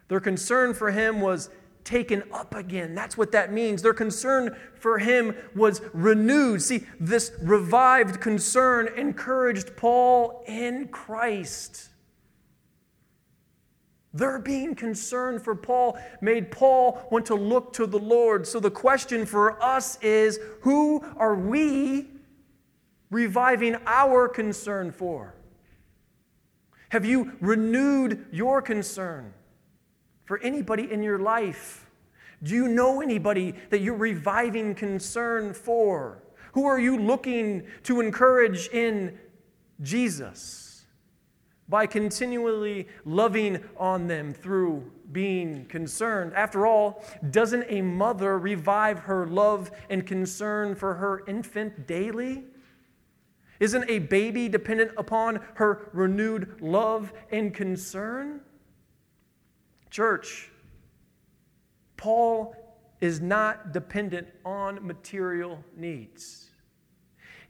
Their 0.07 0.21
concern 0.21 0.73
for 0.73 0.91
him 0.91 1.19
was 1.19 1.49
taken 1.83 2.23
up 2.31 2.55
again. 2.55 2.95
That's 2.95 3.17
what 3.17 3.33
that 3.33 3.51
means. 3.51 3.81
Their 3.81 3.93
concern 3.93 4.55
for 4.75 4.97
him 4.97 5.35
was 5.53 5.81
renewed. 5.91 6.61
See, 6.61 6.85
this 6.97 7.33
revived 7.41 8.21
concern 8.21 8.87
encouraged 8.95 9.75
Paul 9.75 10.45
in 10.47 10.87
Christ. 10.87 11.89
Their 14.13 14.39
being 14.39 14.73
concerned 14.73 15.41
for 15.41 15.55
Paul 15.55 15.97
made 16.21 16.49
Paul 16.49 17.07
want 17.11 17.25
to 17.27 17.35
look 17.35 17.73
to 17.73 17.85
the 17.85 17.99
Lord. 17.99 18.47
So 18.47 18.59
the 18.59 18.71
question 18.71 19.25
for 19.25 19.61
us 19.61 19.97
is 20.01 20.39
who 20.61 21.03
are 21.17 21.35
we 21.35 22.07
reviving 23.09 23.75
our 23.85 24.27
concern 24.27 24.91
for? 24.91 25.35
Have 26.89 27.05
you 27.05 27.33
renewed 27.41 28.25
your 28.31 28.61
concern 28.61 29.33
for 30.25 30.39
anybody 30.39 30.91
in 30.91 31.03
your 31.03 31.19
life? 31.19 31.85
Do 32.43 32.53
you 32.53 32.67
know 32.67 33.01
anybody 33.01 33.55
that 33.69 33.81
you're 33.81 33.95
reviving 33.95 34.75
concern 34.75 35.53
for? 35.53 36.23
Who 36.53 36.65
are 36.65 36.79
you 36.79 36.97
looking 36.97 37.67
to 37.83 37.99
encourage 37.99 38.67
in 38.69 39.17
Jesus? 39.81 40.66
By 41.69 41.85
continually 41.85 42.87
loving 43.05 43.63
on 43.77 44.07
them 44.07 44.33
through 44.33 44.89
being 45.11 45.65
concerned. 45.65 46.33
After 46.33 46.65
all, 46.65 47.03
doesn't 47.29 47.65
a 47.67 47.81
mother 47.81 48.37
revive 48.37 48.99
her 48.99 49.27
love 49.27 49.71
and 49.89 50.05
concern 50.05 50.75
for 50.75 50.95
her 50.95 51.23
infant 51.27 51.87
daily? 51.87 52.45
Isn't 53.59 53.89
a 53.89 53.99
baby 53.99 54.47
dependent 54.47 54.91
upon 54.97 55.41
her 55.55 55.89
renewed 55.93 56.61
love 56.61 57.11
and 57.31 57.53
concern? 57.53 58.41
Church, 59.89 60.51
Paul 61.95 62.55
is 63.01 63.19
not 63.19 63.73
dependent 63.73 64.27
on 64.45 64.85
material 64.85 65.63
needs. 65.75 66.46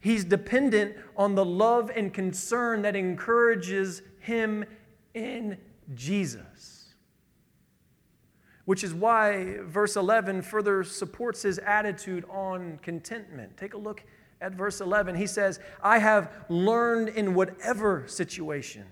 He's 0.07 0.23
dependent 0.23 0.95
on 1.17 1.35
the 1.35 1.43
love 1.43 1.91
and 1.93 2.13
concern 2.13 2.81
that 2.83 2.95
encourages 2.95 4.01
him 4.21 4.63
in 5.13 5.57
Jesus. 5.95 6.93
Which 8.63 8.85
is 8.85 8.93
why 8.93 9.57
verse 9.63 9.97
11 9.97 10.43
further 10.43 10.85
supports 10.85 11.41
his 11.41 11.59
attitude 11.59 12.23
on 12.29 12.79
contentment. 12.81 13.57
Take 13.57 13.73
a 13.73 13.77
look 13.77 14.01
at 14.39 14.53
verse 14.53 14.79
11. 14.79 15.13
He 15.13 15.27
says, 15.27 15.59
I 15.83 15.99
have 15.99 16.31
learned 16.47 17.09
in 17.09 17.33
whatever 17.33 18.07
situation, 18.07 18.85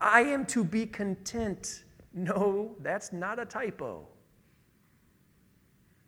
I 0.00 0.20
am 0.20 0.46
to 0.46 0.62
be 0.62 0.86
content. 0.86 1.82
No, 2.12 2.76
that's 2.80 3.12
not 3.12 3.40
a 3.40 3.44
typo. 3.44 4.06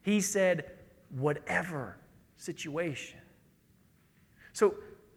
He 0.03 0.21
said, 0.21 0.71
whatever 1.11 1.97
situation. 2.37 3.19
So, 4.57 4.77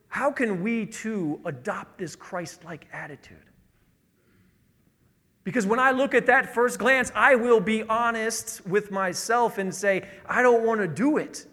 how 0.10 0.32
can 0.32 0.62
we 0.62 0.86
too 0.86 1.40
adopt 1.46 1.98
this 1.98 2.14
Christ 2.14 2.66
like 2.66 2.88
attitude? 2.92 3.38
Because 5.46 5.66
when 5.66 5.80
I 5.80 5.92
look 5.92 6.14
at 6.14 6.26
that 6.26 6.54
first 6.54 6.78
glance, 6.78 7.10
I 7.16 7.36
will 7.36 7.62
be 7.62 7.84
honest 7.84 8.68
with 8.68 8.92
myself 8.92 9.58
and 9.58 9.74
say, 9.74 10.06
I 10.26 10.42
don't 10.42 10.66
want 10.66 10.82
to 10.82 10.90
do 10.90 11.16
it. 11.16 11.48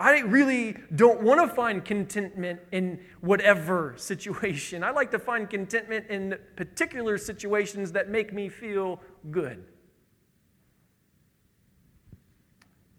I 0.00 0.18
really 0.18 0.76
don't 0.96 1.22
want 1.22 1.48
to 1.48 1.54
find 1.54 1.84
contentment 1.84 2.58
in 2.72 2.98
whatever 3.20 3.94
situation. 3.96 4.82
I 4.82 4.90
like 4.90 5.12
to 5.12 5.18
find 5.20 5.48
contentment 5.48 6.10
in 6.10 6.38
particular 6.56 7.16
situations 7.18 7.92
that 7.92 8.08
make 8.08 8.32
me 8.32 8.48
feel 8.48 9.00
good. 9.30 9.64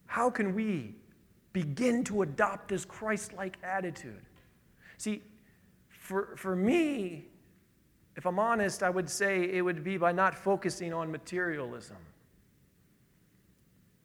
How 0.06 0.30
can 0.30 0.56
we 0.56 0.96
begin 1.54 2.04
to 2.06 2.22
adopt 2.22 2.70
this 2.70 2.86
Christ 2.86 3.34
like 3.34 3.58
attitude. 3.64 4.22
See, 4.98 5.22
for, 5.90 6.36
for 6.36 6.56
me, 6.56 7.26
if 8.16 8.26
I'm 8.26 8.40
honest, 8.40 8.84
I 8.84 8.90
would 8.90 9.10
say 9.10 9.44
it 9.44 9.62
would 9.62 9.84
be 9.84 9.98
by 9.98 10.12
not 10.12 10.36
focusing 10.36 10.94
on 10.94 11.12
materialism. 11.12 11.98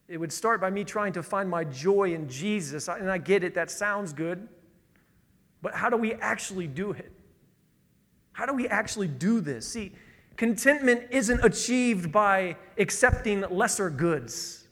It 0.07 0.19
would 0.19 0.33
start 0.33 0.61
by 0.61 0.71
me 0.71 0.85
trying 0.85 1.13
to 1.15 1.23
find 1.23 1.49
my 1.49 1.65
joy 1.65 2.13
in 2.15 2.29
Jesus. 2.29 2.89
And 2.89 3.11
I 3.11 3.19
get 3.19 3.43
it, 3.43 3.55
that 3.55 3.71
sounds 3.71 4.13
good. 4.13 4.47
But 5.63 5.75
how 5.75 5.89
do 5.89 5.97
we 5.97 6.13
actually 6.15 6.67
do 6.67 6.93
it? 6.93 7.11
How 8.33 8.47
do 8.47 8.53
we 8.53 8.69
actually 8.69 9.09
do 9.09 9.41
this? 9.41 9.67
See, 9.67 9.93
contentment 10.37 11.05
isn't 11.11 11.43
achieved 11.43 12.13
by 12.13 12.57
accepting 12.77 13.41
lesser 13.51 13.89
goods. 13.89 14.64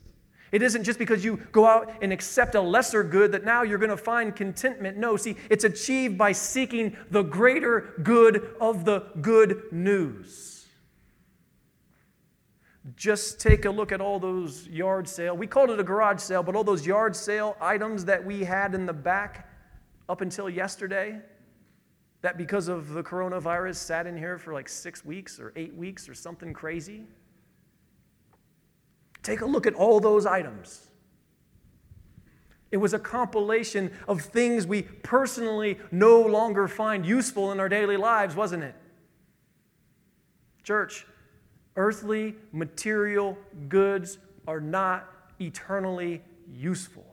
It 0.53 0.61
isn't 0.61 0.83
just 0.83 0.99
because 0.99 1.25
you 1.25 1.37
go 1.51 1.65
out 1.65 1.91
and 2.03 2.13
accept 2.13 2.53
a 2.53 2.61
lesser 2.61 3.03
good 3.03 3.31
that 3.31 3.43
now 3.43 3.63
you're 3.63 3.79
going 3.79 3.89
to 3.89 3.97
find 3.97 4.35
contentment. 4.35 4.97
No, 4.97 5.17
see, 5.17 5.35
it's 5.49 5.63
achieved 5.63 6.15
by 6.15 6.31
seeking 6.31 6.95
the 7.09 7.23
greater 7.23 7.95
good 8.03 8.55
of 8.61 8.85
the 8.85 8.99
good 9.19 9.63
news. 9.71 10.67
Just 12.95 13.39
take 13.39 13.65
a 13.65 13.71
look 13.71 13.91
at 13.91 13.99
all 13.99 14.19
those 14.19 14.67
yard 14.67 15.09
sale. 15.09 15.35
We 15.35 15.47
called 15.47 15.71
it 15.71 15.79
a 15.79 15.83
garage 15.83 16.19
sale, 16.19 16.43
but 16.43 16.55
all 16.55 16.63
those 16.63 16.85
yard 16.85 17.15
sale 17.15 17.57
items 17.59 18.05
that 18.05 18.23
we 18.23 18.43
had 18.43 18.75
in 18.75 18.85
the 18.85 18.93
back 18.93 19.49
up 20.07 20.21
until 20.21 20.47
yesterday. 20.47 21.19
that 22.21 22.37
because 22.37 22.69
of 22.69 22.89
the 22.89 23.03
coronavirus 23.03 23.75
sat 23.75 24.07
in 24.07 24.15
here 24.15 24.37
for 24.37 24.53
like 24.53 24.69
six 24.69 25.03
weeks 25.03 25.39
or 25.39 25.51
eight 25.55 25.75
weeks 25.75 26.07
or 26.07 26.13
something 26.13 26.53
crazy? 26.53 27.05
Take 29.23 29.41
a 29.41 29.45
look 29.45 29.65
at 29.65 29.73
all 29.73 29.99
those 29.99 30.25
items. 30.25 30.87
It 32.71 32.77
was 32.77 32.93
a 32.93 32.99
compilation 32.99 33.91
of 34.07 34.21
things 34.21 34.67
we 34.67 34.81
personally 34.81 35.77
no 35.91 36.21
longer 36.21 36.67
find 36.67 37.05
useful 37.05 37.51
in 37.51 37.59
our 37.59 37.69
daily 37.69 37.97
lives, 37.97 38.35
wasn't 38.35 38.63
it? 38.63 38.75
Church, 40.63 41.05
earthly 41.75 42.35
material 42.51 43.37
goods 43.69 44.17
are 44.47 44.59
not 44.59 45.07
eternally 45.39 46.21
useful. 46.51 47.05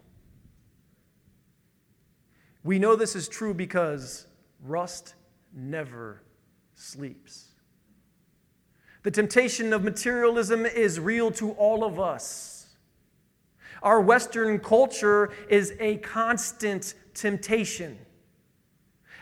We 2.65 2.79
know 2.79 2.97
this 2.97 3.15
is 3.15 3.29
true 3.29 3.55
because 3.55 4.27
rust 4.63 5.15
never 5.55 6.23
sleeps. 6.75 7.50
The 9.03 9.11
temptation 9.11 9.73
of 9.73 9.83
materialism 9.83 10.67
is 10.67 11.01
real 11.01 11.31
to 11.33 11.53
all 11.53 11.85
of 11.85 11.99
us. 11.99 12.67
Our 13.83 14.01
Western 14.01 14.59
culture 14.59 15.31
is 15.49 15.73
a 15.81 15.97
constant 15.99 16.95
temptation. 17.15 17.99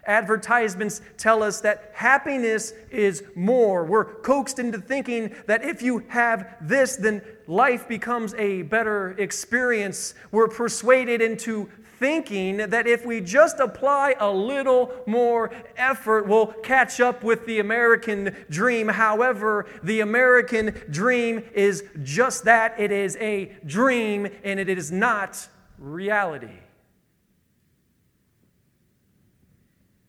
Advertisements 0.07 1.03
tell 1.19 1.43
us 1.43 1.61
that 1.61 1.91
happiness 1.93 2.73
is 2.91 3.23
more. 3.37 3.85
We're 3.85 4.07
coaxed 4.07 4.59
into 4.59 4.79
thinking 4.81 5.35
that 5.47 5.63
if 5.63 5.83
you 5.83 6.05
have 6.09 6.57
this, 6.63 6.97
then 6.97 7.21
life 7.47 7.87
becomes 7.87 8.33
a 8.35 8.63
better 8.63 9.11
experience. 9.19 10.15
We're 10.33 10.49
persuaded 10.49 11.21
into 11.21 11.69
thinking 11.99 12.59
that 12.59 12.87
if 12.87 13.05
we 13.05 13.21
just 13.21 13.59
apply 13.59 14.15
a 14.19 14.31
little 14.31 14.93
more 15.07 15.51
effort, 15.77 16.27
we'll 16.27 16.47
catch 16.47 17.01
up 17.01 17.25
with 17.25 17.47
the 17.47 17.59
American 17.59 18.35
dream. 18.49 18.89
However, 18.89 19.67
the 19.83 20.01
American 20.01 20.81
dream 20.91 21.43
is 21.55 21.85
just 22.03 22.45
that 22.45 22.79
it 22.79 22.93
is 22.93 23.17
a 23.17 23.53
dream 23.67 24.29
and 24.45 24.61
it 24.61 24.69
is 24.69 24.93
not 24.93 25.49
reality. 25.79 26.59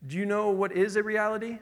Do 0.08 0.17
you 0.17 0.25
know 0.25 0.50
what 0.50 0.72
is 0.72 0.96
a 0.96 1.03
reality? 1.03 1.60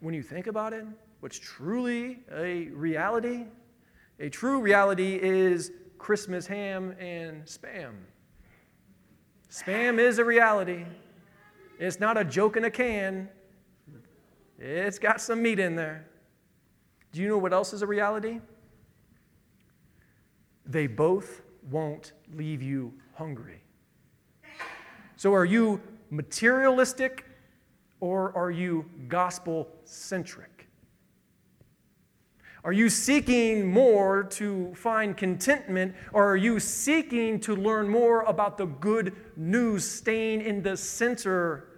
When 0.00 0.14
you 0.14 0.22
think 0.22 0.46
about 0.46 0.72
it, 0.72 0.84
what's 1.20 1.38
truly 1.38 2.20
a 2.32 2.68
reality? 2.68 3.44
A 4.20 4.28
true 4.28 4.60
reality 4.60 5.18
is 5.20 5.72
Christmas 6.04 6.46
ham 6.46 6.94
and 7.00 7.46
spam. 7.46 7.94
Spam 9.50 9.98
is 9.98 10.18
a 10.18 10.24
reality. 10.24 10.84
It's 11.78 11.98
not 11.98 12.18
a 12.18 12.24
joke 12.24 12.58
in 12.58 12.64
a 12.64 12.70
can. 12.70 13.30
It's 14.58 14.98
got 14.98 15.22
some 15.22 15.40
meat 15.40 15.58
in 15.58 15.76
there. 15.76 16.04
Do 17.12 17.22
you 17.22 17.28
know 17.28 17.38
what 17.38 17.54
else 17.54 17.72
is 17.72 17.80
a 17.80 17.86
reality? 17.86 18.40
They 20.66 20.86
both 20.86 21.40
won't 21.70 22.12
leave 22.34 22.60
you 22.60 22.92
hungry. 23.14 23.62
So, 25.16 25.32
are 25.32 25.46
you 25.46 25.80
materialistic 26.10 27.24
or 28.00 28.36
are 28.36 28.50
you 28.50 28.84
gospel 29.08 29.70
centric? 29.84 30.53
Are 32.64 32.72
you 32.72 32.88
seeking 32.88 33.66
more 33.66 34.24
to 34.24 34.74
find 34.74 35.14
contentment, 35.14 35.94
or 36.14 36.30
are 36.30 36.36
you 36.36 36.58
seeking 36.58 37.38
to 37.40 37.54
learn 37.54 37.90
more 37.90 38.22
about 38.22 38.56
the 38.56 38.64
good 38.64 39.14
news 39.36 39.88
staying 39.88 40.40
in 40.40 40.62
the 40.62 40.74
center 40.74 41.68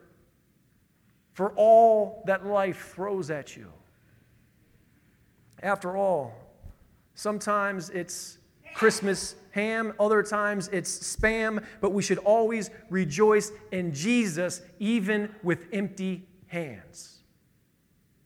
for 1.32 1.50
all 1.56 2.22
that 2.26 2.46
life 2.46 2.92
throws 2.94 3.30
at 3.30 3.56
you? 3.56 3.72
After 5.60 5.96
all, 5.96 6.32
sometimes 7.16 7.90
it's 7.90 8.38
Christmas 8.74 9.34
ham, 9.50 9.92
other 9.98 10.22
times 10.22 10.68
it's 10.68 11.16
spam, 11.16 11.64
but 11.80 11.90
we 11.90 12.02
should 12.02 12.18
always 12.18 12.70
rejoice 12.90 13.50
in 13.72 13.92
Jesus 13.92 14.62
even 14.78 15.34
with 15.42 15.66
empty 15.72 16.28
hands. 16.46 17.15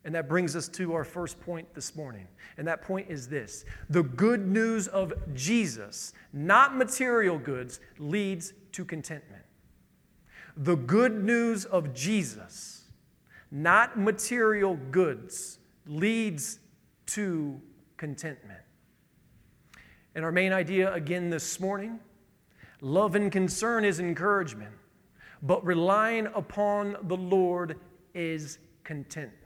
And 0.04 0.14
that 0.14 0.28
brings 0.28 0.56
us 0.56 0.68
to 0.68 0.94
our 0.94 1.04
first 1.04 1.40
point 1.40 1.74
this 1.74 1.94
morning. 1.94 2.26
And 2.56 2.66
that 2.66 2.82
point 2.82 3.10
is 3.10 3.28
this 3.28 3.64
the 3.88 4.02
good 4.02 4.46
news 4.46 4.88
of 4.88 5.12
Jesus, 5.34 6.12
not 6.32 6.76
material 6.76 7.38
goods, 7.38 7.80
leads 7.98 8.52
to 8.72 8.84
contentment. 8.84 9.42
The 10.56 10.76
good 10.76 11.22
news 11.22 11.64
of 11.64 11.92
Jesus, 11.94 12.84
not 13.50 13.98
material 13.98 14.78
goods, 14.90 15.58
leads 15.86 16.60
to 17.06 17.60
contentment. 17.96 18.60
And 20.14 20.24
our 20.24 20.32
main 20.32 20.52
idea 20.52 20.92
again 20.92 21.30
this 21.30 21.60
morning 21.60 22.00
love 22.80 23.14
and 23.14 23.30
concern 23.30 23.84
is 23.84 24.00
encouragement, 24.00 24.72
but 25.42 25.64
relying 25.64 26.26
upon 26.34 26.96
the 27.02 27.16
Lord 27.16 27.78
is 28.14 28.58
contentment. 28.84 29.39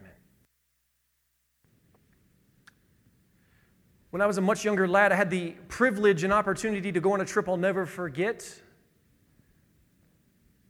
When 4.15 4.21
I 4.21 4.27
was 4.27 4.39
a 4.39 4.41
much 4.41 4.65
younger 4.65 4.87
lad, 4.87 5.11
I 5.11 5.17
had 5.17 5.29
the 5.29 5.57
privilege 5.67 6.23
and 6.23 6.33
opportunity 6.33 6.93
to 6.93 7.01
go 7.01 7.15
on 7.15 7.21
a 7.21 7.25
trip 7.25 7.49
I'll 7.49 7.57
never 7.57 7.85
forget. 7.85 8.49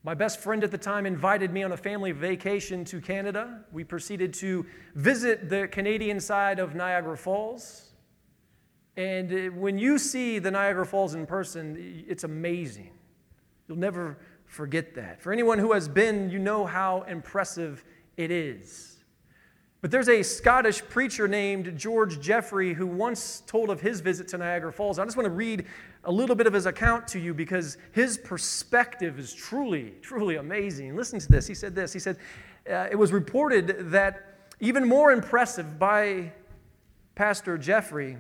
My 0.02 0.14
best 0.14 0.40
friend 0.40 0.64
at 0.64 0.70
the 0.70 0.78
time 0.78 1.04
invited 1.04 1.52
me 1.52 1.62
on 1.62 1.72
a 1.72 1.76
family 1.76 2.10
vacation 2.12 2.86
to 2.86 3.02
Canada. 3.02 3.60
We 3.70 3.84
proceeded 3.84 4.32
to 4.36 4.64
visit 4.94 5.50
the 5.50 5.68
Canadian 5.68 6.20
side 6.20 6.58
of 6.58 6.74
Niagara 6.74 7.18
Falls. 7.18 7.92
And 8.96 9.30
uh, 9.30 9.54
when 9.54 9.76
you 9.76 9.98
see 9.98 10.38
the 10.38 10.50
Niagara 10.50 10.86
Falls 10.86 11.14
in 11.14 11.26
person, 11.26 12.02
it's 12.08 12.24
amazing. 12.24 12.92
You'll 13.68 13.76
never 13.76 14.16
forget 14.46 14.94
that. 14.94 15.20
For 15.20 15.34
anyone 15.34 15.58
who 15.58 15.74
has 15.74 15.86
been, 15.86 16.30
you 16.30 16.38
know 16.38 16.64
how 16.64 17.02
impressive 17.02 17.84
it 18.16 18.30
is. 18.30 18.93
But 19.84 19.90
there's 19.90 20.08
a 20.08 20.22
Scottish 20.22 20.82
preacher 20.88 21.28
named 21.28 21.76
George 21.76 22.18
Jeffrey 22.18 22.72
who 22.72 22.86
once 22.86 23.42
told 23.46 23.68
of 23.68 23.82
his 23.82 24.00
visit 24.00 24.26
to 24.28 24.38
Niagara 24.38 24.72
Falls. 24.72 24.98
I 24.98 25.04
just 25.04 25.14
want 25.14 25.26
to 25.26 25.30
read 25.30 25.66
a 26.04 26.10
little 26.10 26.34
bit 26.34 26.46
of 26.46 26.54
his 26.54 26.64
account 26.64 27.06
to 27.08 27.18
you 27.18 27.34
because 27.34 27.76
his 27.92 28.16
perspective 28.16 29.18
is 29.18 29.34
truly, 29.34 29.92
truly 30.00 30.36
amazing. 30.36 30.96
Listen 30.96 31.18
to 31.18 31.28
this. 31.28 31.46
He 31.46 31.52
said 31.52 31.74
this 31.74 31.92
He 31.92 31.98
said, 31.98 32.16
uh, 32.66 32.88
It 32.90 32.96
was 32.96 33.12
reported 33.12 33.90
that 33.90 34.38
even 34.58 34.88
more 34.88 35.12
impressive 35.12 35.78
by 35.78 36.32
Pastor 37.14 37.58
Jeffrey 37.58 38.16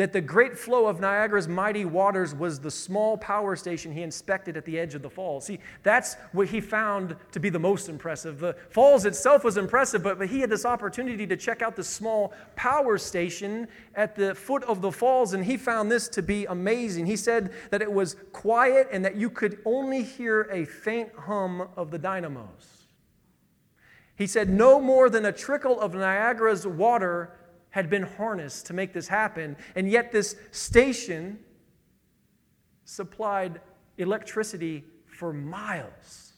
that 0.00 0.14
the 0.14 0.20
great 0.20 0.58
flow 0.58 0.86
of 0.86 0.98
Niagara's 0.98 1.46
mighty 1.46 1.84
waters 1.84 2.34
was 2.34 2.58
the 2.58 2.70
small 2.70 3.18
power 3.18 3.54
station 3.54 3.92
he 3.92 4.02
inspected 4.02 4.56
at 4.56 4.64
the 4.64 4.78
edge 4.78 4.94
of 4.94 5.02
the 5.02 5.10
falls. 5.10 5.44
See, 5.44 5.58
that's 5.82 6.14
what 6.32 6.48
he 6.48 6.62
found 6.62 7.16
to 7.32 7.40
be 7.40 7.50
the 7.50 7.58
most 7.58 7.90
impressive. 7.90 8.38
The 8.38 8.56
falls 8.70 9.04
itself 9.04 9.44
was 9.44 9.58
impressive, 9.58 10.02
but, 10.02 10.18
but 10.18 10.28
he 10.28 10.40
had 10.40 10.48
this 10.48 10.64
opportunity 10.64 11.26
to 11.26 11.36
check 11.36 11.60
out 11.60 11.76
the 11.76 11.84
small 11.84 12.32
power 12.56 12.96
station 12.96 13.68
at 13.94 14.16
the 14.16 14.34
foot 14.34 14.64
of 14.64 14.80
the 14.80 14.90
falls, 14.90 15.34
and 15.34 15.44
he 15.44 15.58
found 15.58 15.92
this 15.92 16.08
to 16.08 16.22
be 16.22 16.46
amazing. 16.46 17.04
He 17.04 17.16
said 17.16 17.52
that 17.70 17.82
it 17.82 17.92
was 17.92 18.16
quiet 18.32 18.88
and 18.90 19.04
that 19.04 19.16
you 19.16 19.28
could 19.28 19.58
only 19.66 20.02
hear 20.02 20.48
a 20.50 20.64
faint 20.64 21.10
hum 21.14 21.68
of 21.76 21.90
the 21.90 21.98
dynamos. 21.98 22.80
He 24.20 24.26
said, 24.26 24.50
No 24.50 24.80
more 24.80 25.08
than 25.08 25.24
a 25.24 25.32
trickle 25.32 25.80
of 25.80 25.94
Niagara's 25.94 26.66
water 26.66 27.32
had 27.70 27.88
been 27.88 28.02
harnessed 28.02 28.66
to 28.66 28.72
make 28.72 28.92
this 28.92 29.08
happen, 29.08 29.56
and 29.74 29.88
yet 29.90 30.12
this 30.12 30.36
station 30.50 31.38
supplied 32.84 33.60
electricity 33.98 34.84
for 35.06 35.32
miles. 35.32 36.32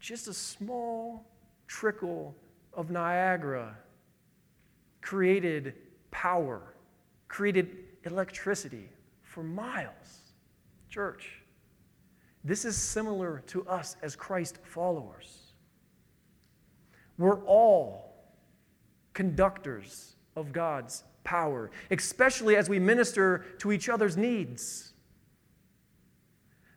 Just 0.00 0.28
a 0.28 0.32
small 0.32 1.26
trickle 1.66 2.34
of 2.72 2.90
Niagara 2.90 3.76
created 5.00 5.74
power, 6.10 6.74
created 7.28 7.76
electricity 8.04 8.88
for 9.22 9.42
miles. 9.42 10.32
Church, 10.88 11.42
this 12.44 12.64
is 12.64 12.76
similar 12.76 13.42
to 13.48 13.66
us 13.66 13.96
as 14.00 14.14
Christ 14.14 14.58
followers. 14.62 15.45
We're 17.18 17.42
all 17.44 18.14
conductors 19.14 20.16
of 20.34 20.52
God's 20.52 21.04
power, 21.24 21.70
especially 21.90 22.56
as 22.56 22.68
we 22.68 22.78
minister 22.78 23.44
to 23.58 23.72
each 23.72 23.88
other's 23.88 24.16
needs. 24.16 24.92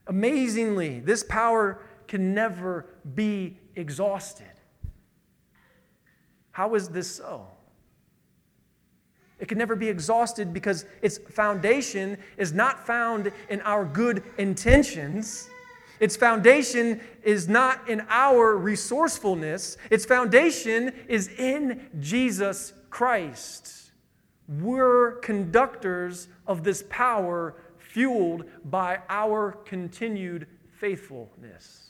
Amazingly, 0.07 1.01
this 1.01 1.23
power 1.23 1.81
can 2.07 2.33
never 2.33 2.87
be 3.13 3.57
exhausted. 3.75 4.47
How 6.51 6.75
is 6.75 6.89
this 6.89 7.09
so? 7.09 7.47
It 9.39 9.47
can 9.47 9.57
never 9.57 9.75
be 9.75 9.87
exhausted 9.87 10.53
because 10.53 10.85
its 11.01 11.17
foundation 11.17 12.17
is 12.37 12.51
not 12.51 12.85
found 12.85 13.31
in 13.49 13.61
our 13.61 13.85
good 13.85 14.23
intentions. 14.37 15.49
Its 15.99 16.15
foundation 16.15 17.01
is 17.23 17.47
not 17.47 17.89
in 17.89 18.05
our 18.09 18.57
resourcefulness, 18.57 19.77
its 19.89 20.05
foundation 20.05 20.93
is 21.07 21.27
in 21.37 21.89
Jesus 21.99 22.73
Christ. 22.89 23.91
We're 24.47 25.17
conductors 25.19 26.27
of 26.47 26.63
this 26.63 26.83
power 26.89 27.55
fueled 27.77 28.45
by 28.65 28.99
our 29.09 29.51
continued 29.65 30.47
faithfulness. 30.79 31.89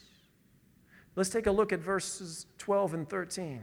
Let's 1.16 1.30
take 1.30 1.48
a 1.48 1.52
look 1.52 1.72
at 1.72 1.80
verses 1.80 2.48
12 2.58 2.94
and 2.94 3.10
13. 3.10 3.62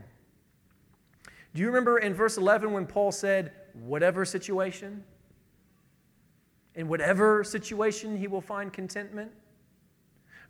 Do 1.55 1.63
you 1.63 1.67
remember 1.69 1.99
in 1.99 2.15
verse 2.15 2.37
11 2.37 2.73
when 2.73 2.87
Paul 2.87 3.11
said, 3.13 3.53
whatever 3.73 4.25
situation? 4.25 5.03
In 6.75 6.89
whatever 6.89 7.43
situation, 7.43 8.17
he 8.17 8.29
will 8.29 8.43
find 8.43 8.73
contentment? 8.73 9.33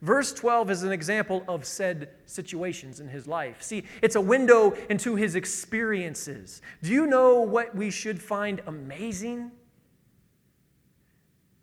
Verse 0.01 0.31
12 0.33 0.69
is 0.69 0.83
an 0.83 0.91
example 0.91 1.43
of 1.47 1.65
said 1.65 2.09
situations 2.25 2.99
in 2.99 3.07
his 3.07 3.27
life. 3.27 3.63
See, 3.63 3.83
it's 4.01 4.15
a 4.15 4.21
window 4.21 4.75
into 4.89 5.15
his 5.15 5.35
experiences. 5.35 6.61
Do 6.83 6.91
you 6.91 7.07
know 7.07 7.41
what 7.41 7.75
we 7.75 7.89
should 7.89 8.21
find 8.21 8.61
amazing? 8.67 9.51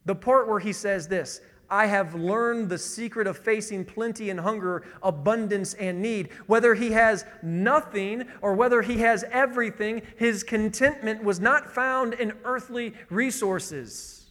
The 0.04 0.14
part 0.14 0.48
where 0.48 0.58
he 0.58 0.72
says 0.72 1.08
this 1.08 1.40
I 1.70 1.86
have 1.86 2.14
learned 2.14 2.68
the 2.68 2.78
secret 2.78 3.26
of 3.26 3.38
facing 3.38 3.84
plenty 3.84 4.30
and 4.30 4.40
hunger, 4.40 4.84
abundance 5.02 5.74
and 5.74 6.02
need. 6.02 6.30
Whether 6.46 6.74
he 6.74 6.90
has 6.92 7.24
nothing 7.42 8.24
or 8.42 8.54
whether 8.54 8.82
he 8.82 8.98
has 8.98 9.24
everything, 9.30 10.02
his 10.16 10.42
contentment 10.42 11.22
was 11.22 11.40
not 11.40 11.70
found 11.70 12.14
in 12.14 12.32
earthly 12.44 12.94
resources. 13.10 14.30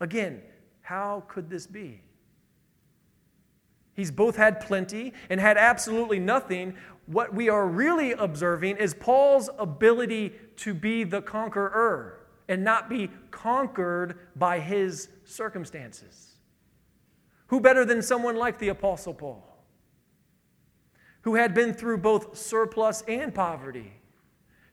Again, 0.00 0.42
how 0.82 1.24
could 1.28 1.48
this 1.48 1.66
be? 1.66 2.02
He's 3.96 4.10
both 4.10 4.36
had 4.36 4.60
plenty 4.60 5.14
and 5.30 5.40
had 5.40 5.56
absolutely 5.56 6.18
nothing. 6.18 6.74
What 7.06 7.32
we 7.34 7.48
are 7.48 7.66
really 7.66 8.12
observing 8.12 8.76
is 8.76 8.92
Paul's 8.92 9.48
ability 9.58 10.34
to 10.56 10.74
be 10.74 11.02
the 11.02 11.22
conqueror 11.22 12.20
and 12.46 12.62
not 12.62 12.90
be 12.90 13.10
conquered 13.30 14.18
by 14.36 14.60
his 14.60 15.08
circumstances. 15.24 16.34
Who 17.46 17.58
better 17.58 17.84
than 17.84 18.02
someone 18.02 18.36
like 18.36 18.58
the 18.58 18.68
Apostle 18.68 19.14
Paul, 19.14 19.42
who 21.22 21.36
had 21.36 21.54
been 21.54 21.72
through 21.72 21.98
both 21.98 22.36
surplus 22.36 23.02
and 23.08 23.34
poverty? 23.34 23.92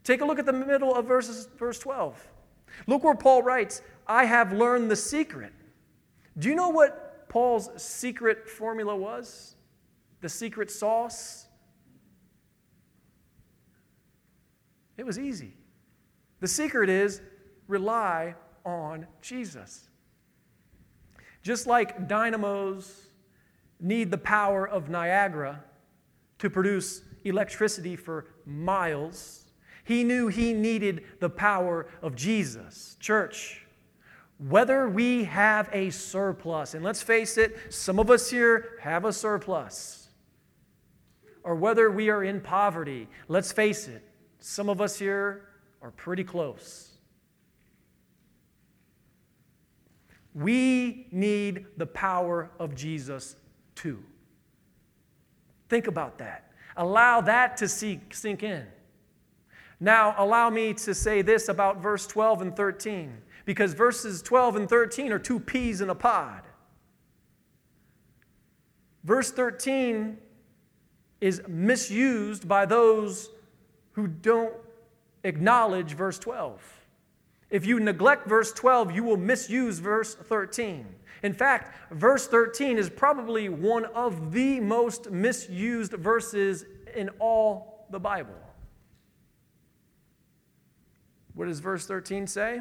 Take 0.02 0.20
a 0.20 0.24
look 0.24 0.38
at 0.38 0.44
the 0.44 0.52
middle 0.52 0.94
of 0.94 1.06
verses, 1.06 1.48
verse 1.56 1.78
12. 1.78 2.28
Look 2.86 3.04
where 3.04 3.14
Paul 3.14 3.42
writes, 3.42 3.80
I 4.06 4.26
have 4.26 4.52
learned 4.52 4.90
the 4.90 4.96
secret. 4.96 5.52
Do 6.38 6.48
you 6.48 6.54
know 6.54 6.68
what 6.68 7.03
Paul's 7.28 7.70
secret 7.82 8.48
formula 8.48 8.94
was? 8.96 9.56
The 10.20 10.28
secret 10.28 10.70
sauce? 10.70 11.46
It 14.96 15.04
was 15.04 15.18
easy. 15.18 15.54
The 16.40 16.48
secret 16.48 16.88
is 16.88 17.20
rely 17.66 18.34
on 18.64 19.06
Jesus. 19.20 19.88
Just 21.42 21.66
like 21.66 22.08
dynamos 22.08 23.08
need 23.80 24.10
the 24.10 24.18
power 24.18 24.66
of 24.66 24.88
Niagara 24.88 25.62
to 26.38 26.48
produce 26.48 27.02
electricity 27.24 27.96
for 27.96 28.26
miles, 28.46 29.44
he 29.84 30.04
knew 30.04 30.28
he 30.28 30.52
needed 30.52 31.04
the 31.20 31.28
power 31.28 31.86
of 32.00 32.14
Jesus. 32.14 32.96
Church, 33.00 33.63
whether 34.38 34.88
we 34.88 35.24
have 35.24 35.68
a 35.72 35.90
surplus, 35.90 36.74
and 36.74 36.84
let's 36.84 37.02
face 37.02 37.38
it, 37.38 37.56
some 37.72 37.98
of 37.98 38.10
us 38.10 38.30
here 38.30 38.78
have 38.80 39.04
a 39.04 39.12
surplus, 39.12 40.08
or 41.42 41.54
whether 41.54 41.90
we 41.90 42.10
are 42.10 42.24
in 42.24 42.40
poverty, 42.40 43.08
let's 43.28 43.52
face 43.52 43.86
it, 43.86 44.02
some 44.40 44.68
of 44.68 44.80
us 44.80 44.98
here 44.98 45.48
are 45.82 45.90
pretty 45.92 46.24
close. 46.24 46.90
We 50.34 51.06
need 51.12 51.66
the 51.76 51.86
power 51.86 52.50
of 52.58 52.74
Jesus 52.74 53.36
too. 53.76 54.02
Think 55.68 55.86
about 55.86 56.18
that. 56.18 56.50
Allow 56.76 57.20
that 57.22 57.56
to 57.58 57.68
sink 57.68 58.42
in. 58.42 58.66
Now, 59.78 60.14
allow 60.18 60.50
me 60.50 60.74
to 60.74 60.94
say 60.94 61.22
this 61.22 61.48
about 61.48 61.80
verse 61.80 62.06
12 62.06 62.42
and 62.42 62.56
13 62.56 63.16
because 63.44 63.74
verses 63.74 64.22
12 64.22 64.56
and 64.56 64.68
13 64.68 65.12
are 65.12 65.18
two 65.18 65.38
peas 65.38 65.80
in 65.80 65.90
a 65.90 65.94
pod. 65.94 66.42
Verse 69.04 69.30
13 69.30 70.16
is 71.20 71.42
misused 71.46 72.48
by 72.48 72.64
those 72.66 73.30
who 73.92 74.06
don't 74.06 74.54
acknowledge 75.24 75.94
verse 75.94 76.18
12. 76.18 76.60
If 77.50 77.66
you 77.66 77.78
neglect 77.78 78.26
verse 78.26 78.52
12, 78.52 78.92
you 78.92 79.04
will 79.04 79.16
misuse 79.16 79.78
verse 79.78 80.14
13. 80.14 80.86
In 81.22 81.32
fact, 81.32 81.74
verse 81.90 82.26
13 82.26 82.78
is 82.78 82.90
probably 82.90 83.48
one 83.48 83.84
of 83.86 84.32
the 84.32 84.60
most 84.60 85.10
misused 85.10 85.92
verses 85.92 86.64
in 86.94 87.10
all 87.18 87.86
the 87.90 88.00
Bible. 88.00 88.34
What 91.34 91.46
does 91.46 91.60
verse 91.60 91.86
13 91.86 92.26
say? 92.26 92.60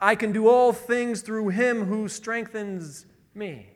I 0.00 0.14
can 0.14 0.32
do 0.32 0.48
all 0.48 0.72
things 0.72 1.20
through 1.20 1.48
him 1.48 1.84
who 1.84 2.08
strengthens 2.08 3.06
me. 3.34 3.66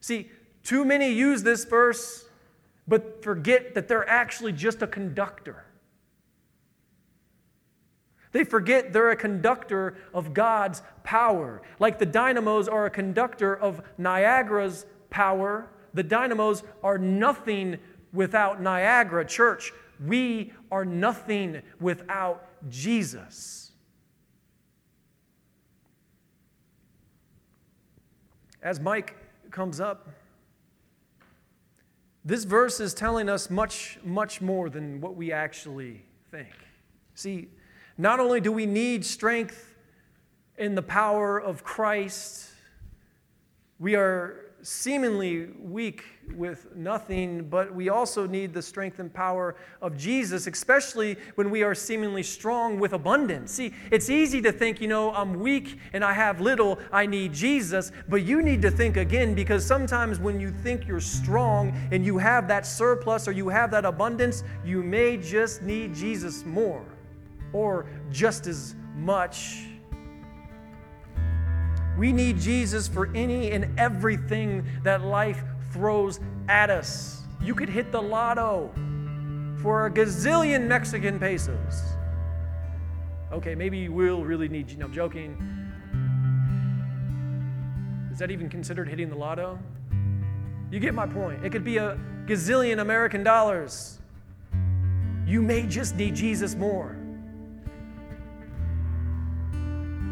See, 0.00 0.30
too 0.62 0.84
many 0.84 1.12
use 1.12 1.42
this 1.42 1.64
verse, 1.64 2.26
but 2.86 3.22
forget 3.22 3.74
that 3.74 3.88
they're 3.88 4.08
actually 4.08 4.52
just 4.52 4.82
a 4.82 4.86
conductor. 4.86 5.64
They 8.32 8.44
forget 8.44 8.92
they're 8.92 9.10
a 9.10 9.16
conductor 9.16 9.96
of 10.14 10.34
God's 10.34 10.82
power. 11.02 11.62
Like 11.78 11.98
the 11.98 12.06
dynamos 12.06 12.68
are 12.68 12.86
a 12.86 12.90
conductor 12.90 13.56
of 13.56 13.82
Niagara's 13.98 14.86
power, 15.08 15.68
the 15.92 16.02
dynamos 16.02 16.62
are 16.82 16.98
nothing 16.98 17.78
without 18.12 18.62
Niagara. 18.62 19.24
Church, 19.24 19.72
we 20.06 20.52
are 20.70 20.84
nothing 20.84 21.62
without 21.80 22.46
Jesus. 22.68 23.69
As 28.62 28.78
Mike 28.78 29.16
comes 29.50 29.80
up, 29.80 30.08
this 32.24 32.44
verse 32.44 32.80
is 32.80 32.92
telling 32.92 33.28
us 33.28 33.48
much, 33.48 33.98
much 34.04 34.42
more 34.42 34.68
than 34.68 35.00
what 35.00 35.16
we 35.16 35.32
actually 35.32 36.04
think. 36.30 36.52
See, 37.14 37.48
not 37.96 38.20
only 38.20 38.40
do 38.40 38.52
we 38.52 38.66
need 38.66 39.04
strength 39.04 39.74
in 40.58 40.74
the 40.74 40.82
power 40.82 41.38
of 41.38 41.64
Christ, 41.64 42.50
we 43.78 43.94
are 43.94 44.49
seemingly 44.62 45.48
weak 45.58 46.04
with 46.36 46.74
nothing, 46.76 47.44
but 47.44 47.74
we 47.74 47.88
also 47.88 48.26
need 48.26 48.52
the 48.52 48.62
strength 48.62 48.98
and 48.98 49.12
power 49.12 49.56
of 49.80 49.96
Jesus, 49.96 50.46
especially 50.46 51.16
when 51.34 51.50
we 51.50 51.62
are 51.62 51.74
seemingly 51.74 52.22
strong 52.22 52.78
with 52.78 52.92
abundance. 52.92 53.52
See, 53.52 53.72
it's 53.90 54.10
easy 54.10 54.40
to 54.42 54.52
think, 54.52 54.80
you 54.80 54.88
know, 54.88 55.12
I'm 55.12 55.40
weak 55.40 55.78
and 55.92 56.04
I 56.04 56.12
have 56.12 56.40
little, 56.40 56.78
I 56.92 57.06
need 57.06 57.32
Jesus, 57.32 57.92
but 58.08 58.22
you 58.22 58.42
need 58.42 58.62
to 58.62 58.70
think 58.70 58.96
again 58.96 59.34
because 59.34 59.64
sometimes 59.64 60.18
when 60.18 60.38
you 60.38 60.50
think 60.50 60.86
you're 60.86 61.00
strong 61.00 61.72
and 61.90 62.04
you 62.04 62.18
have 62.18 62.46
that 62.48 62.66
surplus 62.66 63.26
or 63.26 63.32
you 63.32 63.48
have 63.48 63.70
that 63.70 63.84
abundance, 63.84 64.44
you 64.64 64.82
may 64.82 65.16
just 65.16 65.62
need 65.62 65.94
Jesus 65.94 66.44
more 66.44 66.84
or 67.52 67.86
just 68.10 68.46
as 68.46 68.74
much 68.96 69.69
we 72.00 72.12
need 72.12 72.40
Jesus 72.40 72.88
for 72.88 73.14
any 73.14 73.50
and 73.50 73.78
everything 73.78 74.66
that 74.84 75.02
life 75.02 75.42
throws 75.70 76.18
at 76.48 76.70
us. 76.70 77.20
You 77.42 77.54
could 77.54 77.68
hit 77.68 77.92
the 77.92 78.00
lotto 78.00 78.70
for 79.60 79.84
a 79.84 79.90
gazillion 79.90 80.66
Mexican 80.66 81.18
pesos. 81.18 81.82
Okay, 83.32 83.54
maybe 83.54 83.90
will 83.90 84.24
really 84.24 84.48
need, 84.48 84.70
you 84.70 84.78
know, 84.78 84.88
joking. 84.88 85.36
Is 88.10 88.18
that 88.18 88.30
even 88.30 88.48
considered 88.48 88.88
hitting 88.88 89.10
the 89.10 89.16
lotto? 89.16 89.58
You 90.70 90.80
get 90.80 90.94
my 90.94 91.06
point. 91.06 91.44
It 91.44 91.52
could 91.52 91.64
be 91.64 91.76
a 91.76 91.98
gazillion 92.24 92.80
American 92.80 93.22
dollars. 93.22 93.98
You 95.26 95.42
may 95.42 95.66
just 95.66 95.96
need 95.96 96.14
Jesus 96.14 96.54
more. 96.54 96.96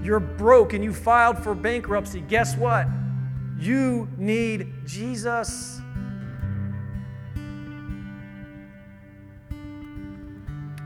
You're 0.09 0.18
broke 0.18 0.73
and 0.73 0.83
you 0.83 0.90
filed 0.90 1.38
for 1.38 1.55
bankruptcy, 1.55 2.23
guess 2.23 2.57
what? 2.57 2.88
You 3.59 4.09
need 4.16 4.73
Jesus. 4.87 5.83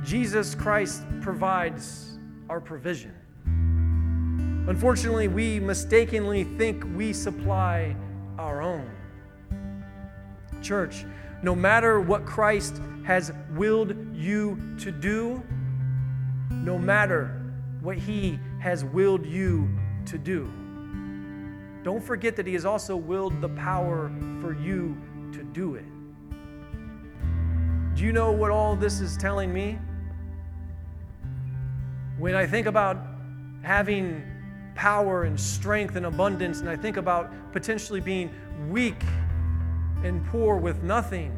Jesus 0.03 0.57
Christ 0.57 1.05
provides 1.21 2.19
our 2.51 2.61
provision. 2.61 3.15
Unfortunately, 4.69 5.29
we 5.29 5.61
mistakenly 5.61 6.43
think 6.43 6.85
we 6.97 7.13
supply 7.13 7.95
our 8.39 8.61
own. 8.61 8.91
Church, 10.63 11.05
no 11.45 11.55
matter 11.55 12.01
what 12.01 12.27
Christ 12.27 12.81
has 13.05 13.33
willed 13.53 13.95
you 14.17 14.59
to 14.81 14.91
do, 14.91 15.41
no 16.51 16.77
matter 16.77 17.42
what 17.83 17.97
He 17.97 18.39
has 18.61 18.85
willed 18.85 19.27
you 19.27 19.69
to 20.07 20.19
do, 20.19 20.51
don't 21.83 22.03
forget 22.03 22.37
that 22.37 22.47
He 22.47 22.53
has 22.55 22.65
also 22.65 22.97
willed 22.97 23.41
the 23.41 23.49
power 23.51 24.13
for 24.41 24.55
you 24.55 24.97
to 25.33 25.43
do 25.43 25.75
it. 25.75 25.85
Do 27.95 28.05
you 28.05 28.13
know 28.13 28.33
what 28.33 28.51
all 28.51 28.75
this 28.75 29.01
is 29.01 29.17
telling 29.17 29.53
me? 29.53 29.79
When 32.19 32.35
I 32.35 32.47
think 32.47 32.67
about 32.67 32.97
having 33.63 34.23
power 34.75 35.25
and 35.25 35.39
strength 35.39 35.97
and 35.97 36.07
abundance, 36.07 36.61
and 36.61 36.69
I 36.69 36.77
think 36.77 36.97
about 36.97 37.33
potentially 37.53 38.01
being 38.01 38.31
weak 38.71 39.03
and 40.05 40.25
poor 40.27 40.57
with 40.57 40.83
nothing 40.83 41.37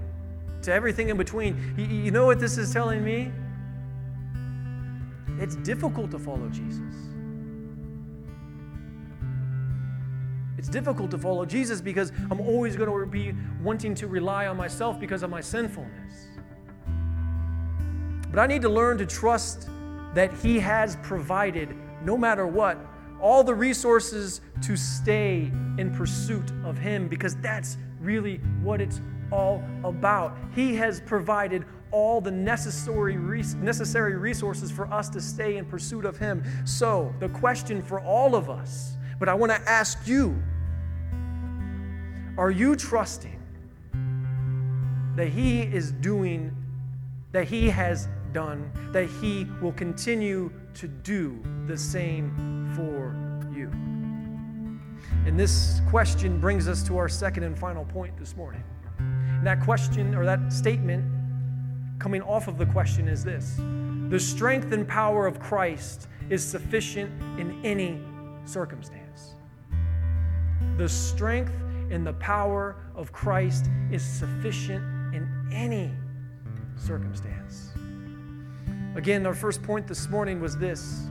to 0.62 0.72
everything 0.72 1.08
in 1.08 1.16
between, 1.16 1.74
you, 1.76 2.10
know 2.10 2.26
what 2.26 2.38
this 2.38 2.56
is 2.56 2.72
telling 2.72 3.04
me? 3.04 3.32
It's 5.38 5.56
difficult 5.56 6.10
to 6.12 6.18
follow 6.18 6.48
Jesus. 6.48 6.94
It's 10.56 10.68
difficult 10.68 11.10
to 11.10 11.18
follow 11.18 11.44
Jesus 11.44 11.80
because 11.80 12.12
I'm 12.30 12.40
always 12.40 12.76
going 12.76 12.88
to 12.88 13.06
be 13.06 13.34
wanting 13.62 13.94
to 13.96 14.06
rely 14.06 14.46
on 14.46 14.56
myself 14.56 14.98
because 14.98 15.22
of 15.22 15.30
my 15.30 15.40
sinfulness. 15.40 16.28
But 18.30 18.38
I 18.38 18.46
need 18.46 18.62
to 18.62 18.68
learn 18.68 18.96
to 18.98 19.06
trust 19.06 19.68
that 20.14 20.32
He 20.42 20.58
has 20.60 20.96
provided, 21.02 21.76
no 22.02 22.16
matter 22.16 22.46
what, 22.46 22.78
all 23.20 23.44
the 23.44 23.54
resources 23.54 24.40
to 24.62 24.76
stay 24.76 25.50
in 25.78 25.94
pursuit 25.94 26.50
of 26.64 26.78
Him 26.78 27.08
because 27.08 27.36
that's 27.36 27.76
really 28.00 28.38
what 28.62 28.80
it's 28.80 29.00
all 29.30 29.62
about. 29.84 30.36
He 30.54 30.74
has 30.76 31.00
provided 31.00 31.64
all 31.94 32.20
the 32.20 32.30
necessary, 32.30 33.14
necessary 33.16 34.16
resources 34.16 34.68
for 34.68 34.92
us 34.92 35.08
to 35.10 35.20
stay 35.20 35.58
in 35.58 35.64
pursuit 35.64 36.04
of 36.04 36.18
Him. 36.18 36.42
So, 36.64 37.14
the 37.20 37.28
question 37.28 37.80
for 37.80 38.00
all 38.00 38.34
of 38.34 38.50
us, 38.50 38.96
but 39.20 39.28
I 39.28 39.34
want 39.34 39.52
to 39.52 39.70
ask 39.70 40.06
you 40.06 40.36
are 42.36 42.50
you 42.50 42.74
trusting 42.74 43.40
that 45.14 45.28
He 45.28 45.62
is 45.62 45.92
doing, 45.92 46.54
that 47.30 47.44
He 47.44 47.70
has 47.70 48.08
done, 48.32 48.72
that 48.90 49.08
He 49.20 49.46
will 49.62 49.72
continue 49.72 50.50
to 50.74 50.88
do 50.88 51.40
the 51.68 51.78
same 51.78 52.72
for 52.74 53.14
you? 53.56 53.70
And 55.26 55.38
this 55.38 55.80
question 55.88 56.40
brings 56.40 56.66
us 56.66 56.82
to 56.88 56.98
our 56.98 57.08
second 57.08 57.44
and 57.44 57.56
final 57.56 57.84
point 57.84 58.18
this 58.18 58.36
morning. 58.36 58.64
And 58.98 59.46
that 59.46 59.60
question 59.62 60.16
or 60.16 60.24
that 60.24 60.52
statement 60.52 61.04
coming 61.98 62.22
off 62.22 62.48
of 62.48 62.58
the 62.58 62.66
question 62.66 63.08
is 63.08 63.24
this 63.24 63.56
The 64.08 64.20
strength 64.20 64.72
and 64.72 64.86
power 64.86 65.26
of 65.26 65.38
Christ 65.40 66.08
is 66.30 66.44
sufficient 66.44 67.10
in 67.38 67.64
any 67.64 68.00
circumstance. 68.44 69.34
The 70.76 70.88
strength 70.88 71.52
and 71.90 72.06
the 72.06 72.14
power 72.14 72.76
of 72.94 73.12
Christ 73.12 73.70
is 73.90 74.02
sufficient 74.02 74.82
in 75.14 75.28
any 75.52 75.92
circumstance. 76.76 77.70
Again, 78.96 79.26
our 79.26 79.34
first 79.34 79.62
point 79.62 79.86
this 79.86 80.08
morning 80.08 80.40
was 80.40 80.56
this 80.56 81.06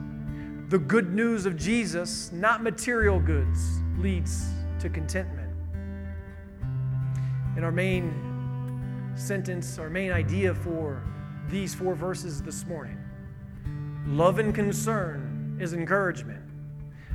the 0.69 0.79
good 0.79 1.13
news 1.13 1.45
of 1.45 1.55
Jesus, 1.55 2.31
not 2.31 2.63
material 2.63 3.19
goods, 3.19 3.79
leads 3.99 4.47
to 4.79 4.89
contentment. 4.89 5.51
And 7.55 7.63
our 7.63 7.71
main 7.71 8.32
sentence, 9.15 9.77
our 9.77 9.89
main 9.89 10.11
idea 10.11 10.53
for 10.53 11.03
these 11.49 11.75
four 11.75 11.95
verses 11.95 12.41
this 12.41 12.65
morning 12.65 12.97
love 14.05 14.39
and 14.39 14.53
concern 14.53 15.57
is 15.61 15.73
encouragement, 15.73 16.43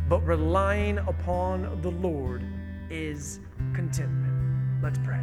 but 0.09 0.21
relying 0.21 0.99
upon 0.99 1.81
the 1.83 1.91
Lord 1.91 2.43
is 2.89 3.41
contentment. 3.75 4.83
Let's 4.83 4.99
pray. 4.99 5.21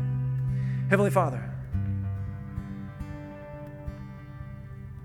Heavenly 0.90 1.10
Father, 1.10 1.52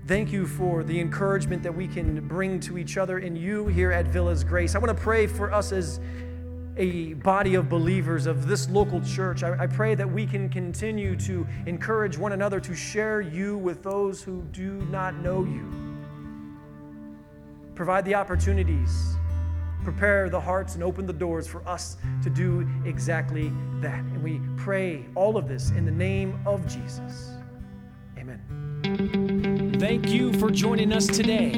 Thank 0.07 0.33
you 0.33 0.45
for 0.45 0.83
the 0.83 0.99
encouragement 0.99 1.63
that 1.63 1.73
we 1.73 1.87
can 1.87 2.27
bring 2.27 2.59
to 2.61 2.77
each 2.77 2.97
other 2.97 3.19
in 3.19 3.35
you 3.35 3.67
here 3.67 3.91
at 3.93 4.07
Villas 4.07 4.43
Grace. 4.43 4.75
I 4.75 4.79
want 4.79 4.89
to 4.89 5.01
pray 5.01 5.25
for 5.25 5.53
us 5.53 5.71
as 5.71 6.01
a 6.77 7.13
body 7.15 7.55
of 7.55 7.69
believers 7.69 8.25
of 8.25 8.47
this 8.47 8.69
local 8.69 9.01
church. 9.01 9.43
I, 9.43 9.63
I, 9.63 9.67
pray 9.67 9.93
that 9.95 10.09
we 10.09 10.25
can 10.25 10.49
continue 10.49 11.15
to 11.17 11.45
encourage 11.65 12.17
one 12.17 12.31
another 12.31 12.59
to 12.61 12.73
share 12.73 13.21
you 13.21 13.57
with 13.57 13.83
those 13.83 14.23
who 14.23 14.41
do 14.51 14.73
not 14.89 15.15
know 15.15 15.43
you. 15.43 15.69
Provide 17.75 18.05
the 18.05 18.15
opportunities, 18.15 19.15
prepare 19.83 20.29
the 20.29 20.39
hearts, 20.39 20.75
and 20.75 20.83
open 20.83 21.05
the 21.05 21.13
doors 21.13 21.47
for 21.47 21.67
us 21.67 21.97
to 22.23 22.29
do 22.29 22.67
exactly 22.85 23.51
that. 23.81 23.99
And 23.99 24.23
we 24.23 24.39
pray 24.55 25.05
all 25.15 25.37
of 25.37 25.47
this 25.47 25.71
in 25.71 25.85
the 25.85 25.91
name 25.91 26.39
of 26.45 26.65
Jesus. 26.67 27.31
Amen. 28.17 29.77
Thank 29.79 30.09
you 30.09 30.31
for 30.33 30.49
joining 30.51 30.93
us 30.93 31.07
today. 31.07 31.51